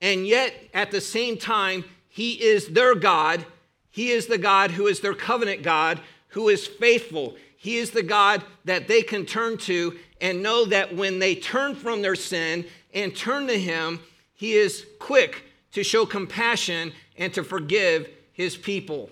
[0.00, 3.46] And yet, at the same time, he is their God.
[3.90, 7.36] He is the God who is their covenant God, who is faithful.
[7.56, 11.74] He is the God that they can turn to and know that when they turn
[11.74, 14.00] from their sin and turn to Him,
[14.34, 19.10] He is quick to show compassion and to forgive His people.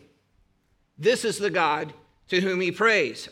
[0.99, 1.93] This is the God
[2.28, 3.28] to whom He prays.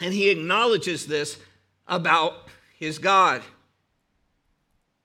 [0.00, 1.38] And he acknowledges this
[1.86, 3.42] about his God.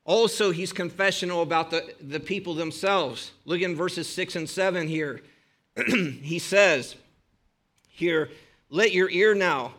[0.06, 3.32] Also, he's confessional about the, the people themselves.
[3.46, 5.22] Look in verses 6 and 7 here.
[5.88, 6.96] he says,
[7.88, 8.30] Here,
[8.70, 9.74] let your ear now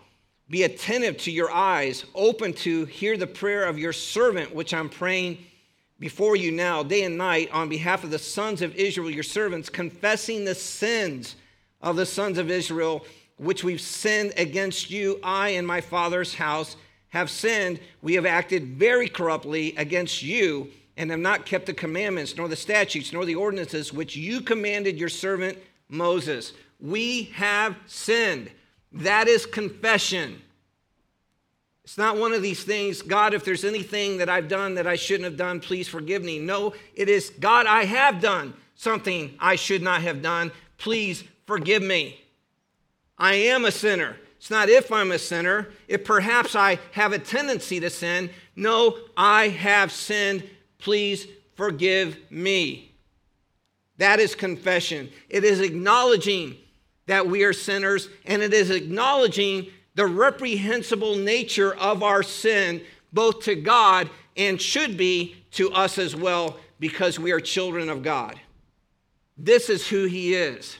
[0.48, 4.88] be attentive to your eyes, open to hear the prayer of your servant, which I'm
[4.88, 5.38] praying
[5.98, 9.68] before you now, day and night, on behalf of the sons of Israel, your servants,
[9.68, 11.36] confessing the sins
[11.80, 13.06] of the sons of Israel
[13.36, 16.76] which we've sinned against you, I and my father's house
[17.08, 17.80] have sinned.
[18.02, 22.56] We have acted very corruptly against you and have not kept the commandments, nor the
[22.56, 25.58] statutes, nor the ordinances which you commanded your servant
[25.88, 26.52] Moses.
[26.80, 28.50] We have sinned.
[28.92, 30.40] That is confession.
[31.82, 34.96] It's not one of these things, God, if there's anything that I've done that I
[34.96, 36.38] shouldn't have done, please forgive me.
[36.38, 40.50] No, it is, God, I have done something I should not have done.
[40.78, 42.23] Please forgive me.
[43.18, 44.16] I am a sinner.
[44.36, 48.28] It's not if I'm a sinner, if perhaps I have a tendency to sin.
[48.56, 50.44] No, I have sinned.
[50.78, 52.94] Please forgive me.
[53.96, 55.10] That is confession.
[55.30, 56.56] It is acknowledging
[57.06, 63.44] that we are sinners, and it is acknowledging the reprehensible nature of our sin, both
[63.44, 68.38] to God and should be to us as well, because we are children of God.
[69.38, 70.76] This is who he is.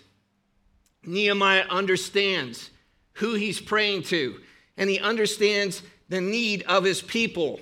[1.07, 2.71] Nehemiah understands
[3.15, 4.41] who he's praying to,
[4.77, 7.61] and he understands the need of his people.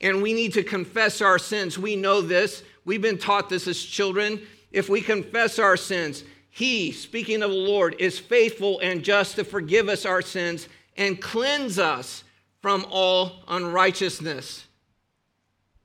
[0.00, 1.78] And we need to confess our sins.
[1.78, 2.62] We know this.
[2.84, 4.42] We've been taught this as children.
[4.70, 9.44] If we confess our sins, he, speaking of the Lord, is faithful and just to
[9.44, 12.24] forgive us our sins and cleanse us
[12.60, 14.66] from all unrighteousness.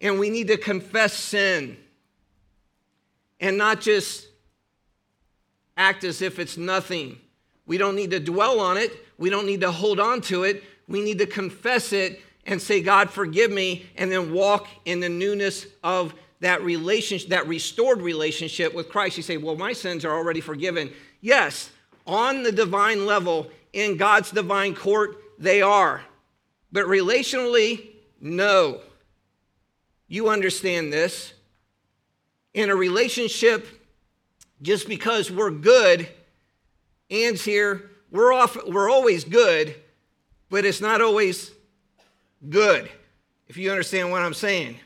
[0.01, 1.77] And we need to confess sin
[3.39, 4.27] and not just
[5.79, 7.17] act as if it's nothing.
[7.65, 8.91] We don't need to dwell on it.
[9.17, 10.63] We don't need to hold on to it.
[10.87, 15.09] We need to confess it and say, God, forgive me, and then walk in the
[15.09, 19.17] newness of that relationship, that restored relationship with Christ.
[19.17, 20.91] You say, Well, my sins are already forgiven.
[21.21, 21.69] Yes,
[22.07, 26.01] on the divine level, in God's divine court, they are.
[26.71, 28.81] But relationally, no.
[30.07, 31.33] You understand this.
[32.53, 33.67] In a relationship,
[34.61, 36.07] just because we're good,
[37.09, 39.75] Ann's here, we're, off, we're always good,
[40.49, 41.51] but it's not always
[42.47, 42.89] good,
[43.47, 44.77] if you understand what I'm saying.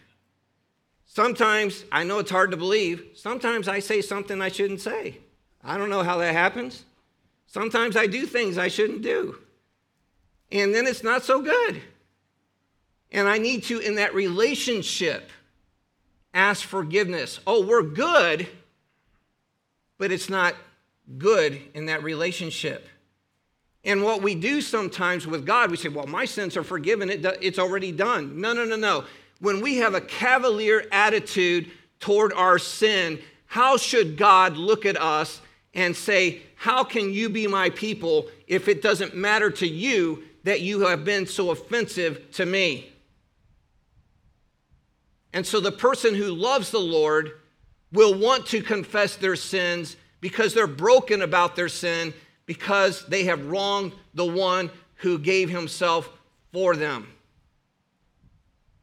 [1.06, 5.20] Sometimes, I know it's hard to believe, sometimes I say something I shouldn't say.
[5.64, 6.84] I don't know how that happens.
[7.46, 9.38] Sometimes I do things I shouldn't do.
[10.52, 11.82] And then it's not so good.
[13.12, 15.30] And I need to, in that relationship,
[16.34, 17.40] ask forgiveness.
[17.46, 18.48] Oh, we're good,
[20.04, 20.54] but it's not
[21.18, 22.90] good in that relationship.
[23.86, 27.58] And what we do sometimes with God, we say, well, my sins are forgiven, it's
[27.58, 28.42] already done.
[28.42, 29.06] No, no, no, no.
[29.40, 35.40] When we have a cavalier attitude toward our sin, how should God look at us
[35.74, 40.60] and say, How can you be my people if it doesn't matter to you that
[40.60, 42.92] you have been so offensive to me?
[45.32, 47.40] And so the person who loves the Lord
[47.94, 52.14] will want to confess their sins because they're broken about their sin
[52.46, 56.10] because they have wronged the one who gave himself
[56.52, 57.08] for them.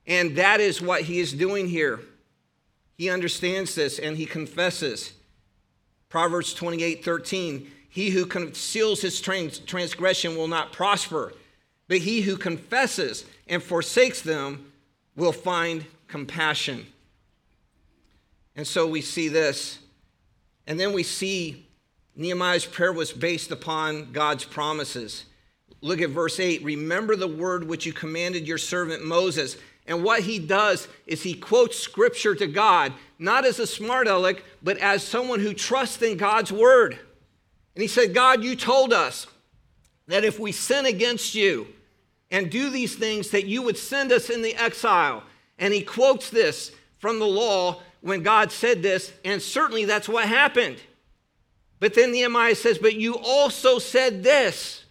[0.06, 2.00] And that is what he is doing here.
[2.96, 5.12] He understands this and he confesses.
[6.08, 7.70] Proverbs 28 13.
[7.88, 11.32] He who conceals his trans- transgression will not prosper,
[11.88, 14.72] but he who confesses and forsakes them
[15.16, 16.86] will find compassion.
[18.56, 19.78] And so we see this.
[20.66, 21.66] And then we see
[22.16, 25.24] Nehemiah's prayer was based upon God's promises.
[25.80, 26.62] Look at verse 8.
[26.62, 29.56] Remember the word which you commanded your servant Moses.
[29.86, 34.44] And what he does is he quotes scripture to God, not as a smart aleck,
[34.62, 36.98] but as someone who trusts in God's word.
[37.74, 39.26] And he said, God, you told us
[40.06, 41.68] that if we sin against you
[42.30, 45.22] and do these things, that you would send us in the exile.
[45.58, 50.26] And he quotes this from the law when God said this, and certainly that's what
[50.26, 50.78] happened.
[51.78, 54.84] But then Nehemiah says, But you also said this,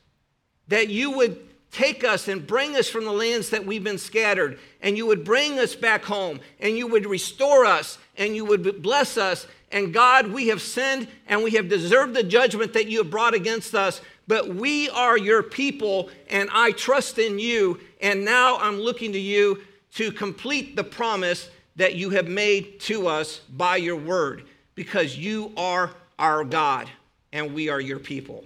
[0.68, 1.40] that you would
[1.72, 5.24] take us and bring us from the lands that we've been scattered, and you would
[5.24, 9.48] bring us back home, and you would restore us, and you would bless us.
[9.72, 13.36] And God, we have sinned and we have deserved the judgment that you have brought
[13.36, 17.80] against us, but we are your people, and I trust in you.
[18.02, 19.62] And now I'm looking to you
[19.96, 24.44] to complete the promise that you have made to us by your word,
[24.76, 26.90] because you are our God
[27.32, 28.44] and we are your people.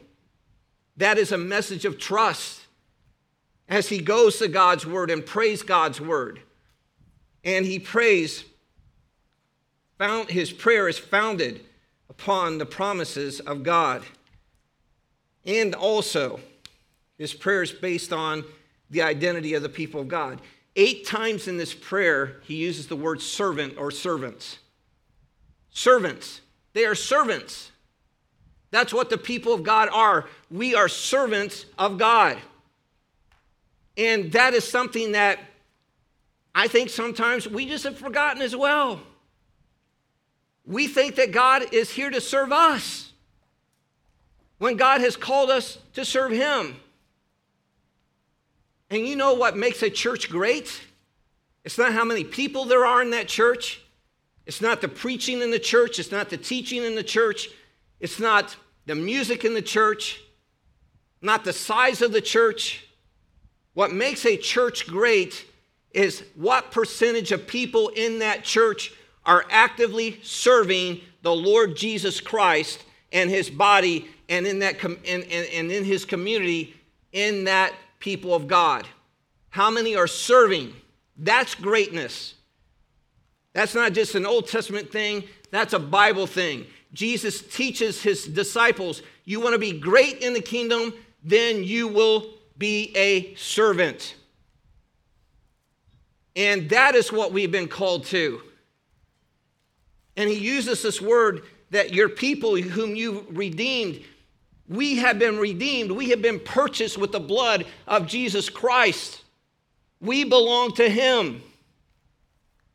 [0.97, 2.61] That is a message of trust
[3.67, 6.39] as he goes to God's word and prays God's word.
[7.43, 8.45] And he prays,
[9.97, 11.65] found, his prayer is founded
[12.09, 14.03] upon the promises of God.
[15.45, 16.39] And also,
[17.17, 18.43] his prayer is based on
[18.89, 20.39] the identity of the people of God.
[20.75, 24.57] Eight times in this prayer, he uses the word servant or servants.
[25.69, 26.41] Servants.
[26.73, 27.71] They are servants.
[28.71, 30.25] That's what the people of God are.
[30.49, 32.37] We are servants of God.
[33.97, 35.39] And that is something that
[36.55, 38.99] I think sometimes we just have forgotten as well.
[40.65, 43.11] We think that God is here to serve us
[44.57, 46.77] when God has called us to serve Him.
[48.93, 50.79] And you know what makes a church great?
[51.65, 53.81] It's not how many people there are in that church.
[54.45, 55.97] It's not the preaching in the church.
[55.97, 57.49] It's not the teaching in the church.
[57.99, 60.21] It's not the music in the church.
[61.23, 62.85] Not the size of the church.
[63.73, 65.43] What makes a church great
[65.89, 68.93] is what percentage of people in that church
[69.25, 75.23] are actively serving the Lord Jesus Christ and his body and in, that com- and,
[75.23, 76.75] and, and in his community
[77.11, 77.73] in that
[78.03, 78.85] people of God?
[79.49, 80.73] How many are serving?
[81.17, 82.35] That's greatness.
[83.53, 86.65] That's not just an Old Testament thing, that's a Bible thing.
[86.91, 90.93] Jesus teaches his disciples you want to be great in the kingdom,
[91.23, 94.15] then you will be a servant.
[96.35, 98.41] And that is what we've been called to.
[100.17, 104.01] And he uses this word that your people whom you redeemed,
[104.67, 105.91] we have been redeemed.
[105.91, 109.21] We have been purchased with the blood of Jesus Christ.
[109.99, 111.41] We belong to him.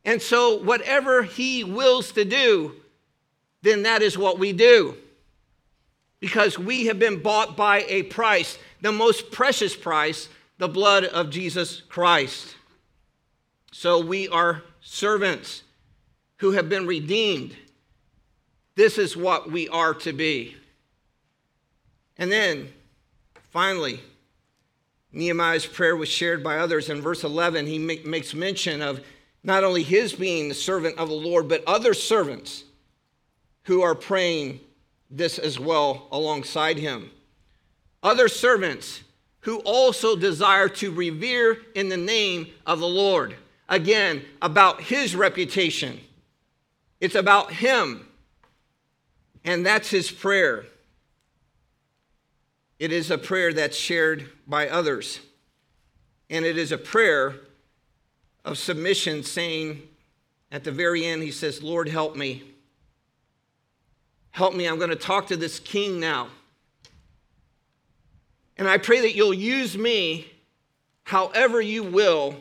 [0.05, 2.75] And so, whatever he wills to do,
[3.61, 4.95] then that is what we do.
[6.19, 11.29] Because we have been bought by a price, the most precious price, the blood of
[11.29, 12.55] Jesus Christ.
[13.71, 15.63] So we are servants
[16.37, 17.55] who have been redeemed.
[18.75, 20.55] This is what we are to be.
[22.19, 22.71] And then,
[23.49, 24.01] finally,
[25.11, 26.89] Nehemiah's prayer was shared by others.
[26.89, 28.99] In verse 11, he makes mention of
[29.41, 32.65] not only his being the servant of the Lord, but other servants
[33.63, 34.59] who are praying
[35.09, 37.09] this as well alongside him.
[38.03, 39.01] Other servants
[39.41, 43.35] who also desire to revere in the name of the Lord.
[43.69, 45.99] Again, about his reputation.
[46.99, 48.05] It's about him.
[49.45, 50.65] And that's his prayer.
[52.79, 55.19] It is a prayer that's shared by others.
[56.29, 57.35] And it is a prayer
[58.45, 59.81] of submission, saying
[60.51, 62.43] at the very end, he says, Lord, help me.
[64.31, 64.65] Help me.
[64.65, 66.29] I'm going to talk to this king now.
[68.57, 70.31] And I pray that you'll use me
[71.03, 72.35] however you will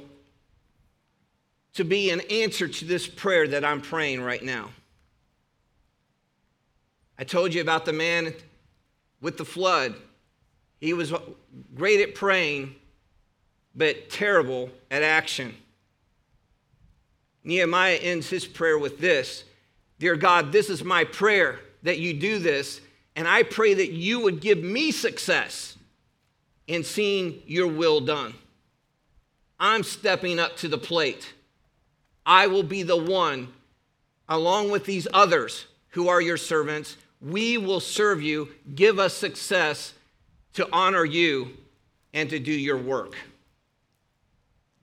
[1.75, 4.71] to be an answer to this prayer that I'm praying right now.
[7.19, 8.35] I told you about the man
[9.21, 9.95] with the flood.
[10.81, 11.13] He was
[11.75, 12.75] great at praying,
[13.75, 15.55] but terrible at action.
[17.45, 19.45] Nehemiah ends his prayer with this
[19.99, 22.81] Dear God, this is my prayer that you do this,
[23.17, 25.77] and I pray that you would give me success
[26.67, 28.35] in seeing your will done.
[29.59, 31.35] I'm stepping up to the plate.
[32.25, 33.49] I will be the one,
[34.29, 36.97] along with these others who are your servants.
[37.21, 38.51] We will serve you.
[38.75, 39.95] Give us success
[40.59, 41.57] to honor you
[42.13, 43.15] and to do your work.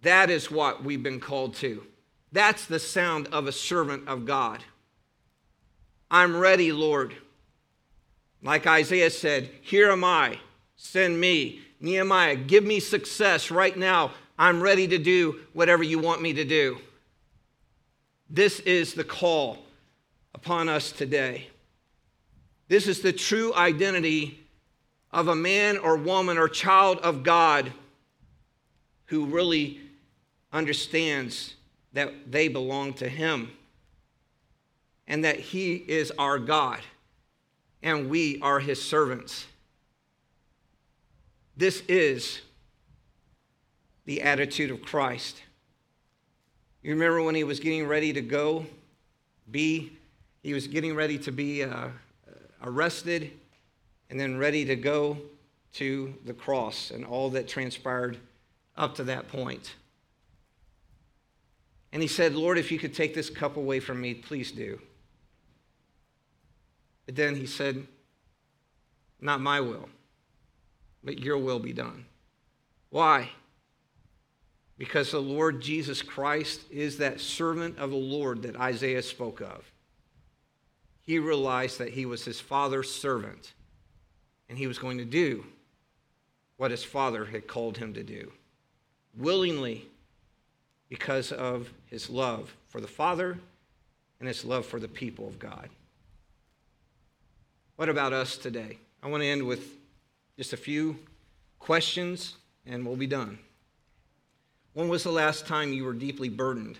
[0.03, 1.83] That is what we've been called to.
[2.31, 4.63] That's the sound of a servant of God.
[6.09, 7.13] I'm ready, Lord.
[8.41, 10.39] Like Isaiah said, Here am I,
[10.77, 11.59] send me.
[11.81, 14.11] Nehemiah, give me success right now.
[14.39, 16.77] I'm ready to do whatever you want me to do.
[18.29, 19.57] This is the call
[20.33, 21.49] upon us today.
[22.69, 24.44] This is the true identity
[25.15, 27.71] of a man or woman or child of God
[29.05, 29.79] who really
[30.51, 31.55] understands
[31.93, 33.49] that they belong to Him
[35.07, 36.81] and that He is our God
[37.81, 39.45] and we are His servants.
[41.55, 42.41] This is
[44.03, 45.41] the attitude of Christ.
[46.83, 48.65] You remember when he was getting ready to go,
[49.49, 49.93] be,
[50.43, 51.87] he was getting ready to be uh,
[52.61, 53.31] arrested
[54.09, 55.17] and then ready to go
[55.73, 58.17] to the cross and all that transpired
[58.77, 59.75] up to that point.
[61.91, 64.79] And he said, Lord, if you could take this cup away from me, please do.
[67.05, 67.87] But then he said,
[69.21, 69.89] Not my will,
[71.03, 72.05] but your will be done.
[72.89, 73.29] Why?
[74.77, 79.71] Because the Lord Jesus Christ is that servant of the Lord that Isaiah spoke of.
[81.01, 83.53] He realized that he was his father's servant
[84.49, 85.45] and he was going to do
[86.57, 88.31] what his father had called him to do
[89.17, 89.85] willingly
[90.89, 93.37] because of his love for the Father
[94.19, 95.69] and his love for the people of God.
[97.75, 98.77] What about us today?
[99.03, 99.77] I want to end with
[100.37, 100.97] just a few
[101.59, 102.35] questions
[102.65, 103.39] and we'll be done.
[104.73, 106.77] When was the last time you were deeply burdened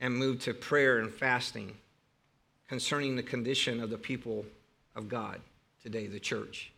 [0.00, 1.74] and moved to prayer and fasting
[2.68, 4.44] concerning the condition of the people
[4.94, 5.40] of God
[5.82, 6.72] today, the church?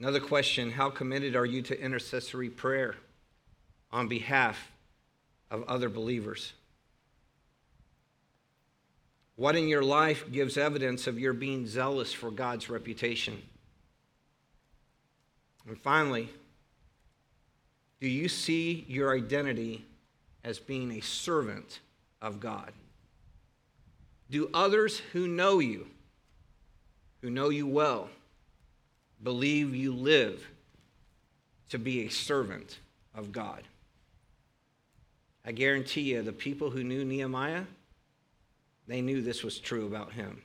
[0.00, 2.96] Another question How committed are you to intercessory prayer
[3.92, 4.72] on behalf
[5.50, 6.54] of other believers?
[9.36, 13.42] What in your life gives evidence of your being zealous for God's reputation?
[15.68, 16.30] And finally,
[18.00, 19.84] do you see your identity
[20.42, 21.80] as being a servant
[22.22, 22.72] of God?
[24.30, 25.88] Do others who know you,
[27.20, 28.08] who know you well
[29.22, 30.46] believe you live
[31.70, 32.78] to be a servant
[33.14, 33.62] of God.
[35.44, 37.64] I guarantee you, the people who knew Nehemiah,
[38.86, 40.42] they knew this was true about him.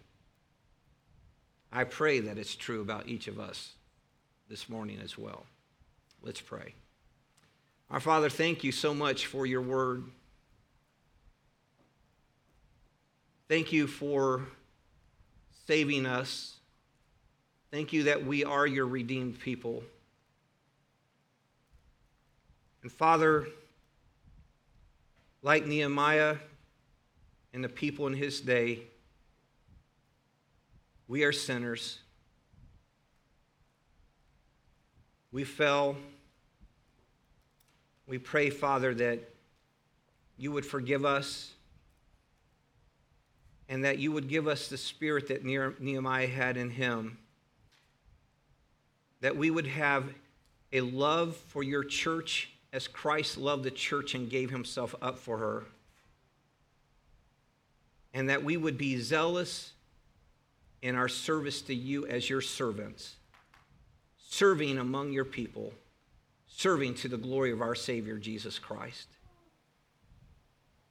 [1.71, 3.73] I pray that it's true about each of us
[4.47, 5.45] this morning as well.
[6.21, 6.73] Let's pray.
[7.89, 10.05] Our Father, thank you so much for your word.
[13.47, 14.43] Thank you for
[15.67, 16.54] saving us.
[17.75, 19.83] Thank you that we are your redeemed people.
[22.83, 23.47] And Father,
[25.41, 26.37] like Nehemiah
[27.53, 28.79] and the people in his day,
[31.09, 31.99] we are sinners.
[35.33, 35.97] We fell.
[38.07, 39.19] We pray, Father, that
[40.37, 41.51] you would forgive us
[43.67, 47.17] and that you would give us the spirit that Nehemiah had in him.
[49.21, 50.13] That we would have
[50.71, 55.37] a love for your church as Christ loved the church and gave himself up for
[55.37, 55.63] her.
[58.13, 59.71] And that we would be zealous
[60.81, 63.15] in our service to you as your servants,
[64.17, 65.73] serving among your people,
[66.47, 69.07] serving to the glory of our Savior, Jesus Christ.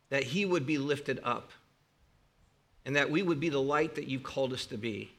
[0.09, 1.51] That he would be lifted up,
[2.85, 5.13] and that we would be the light that you've called us to be.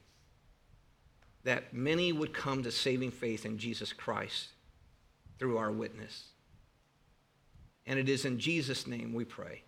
[1.45, 4.49] That many would come to saving faith in Jesus Christ
[5.39, 6.25] through our witness.
[7.85, 9.63] And it is in Jesus' name we pray.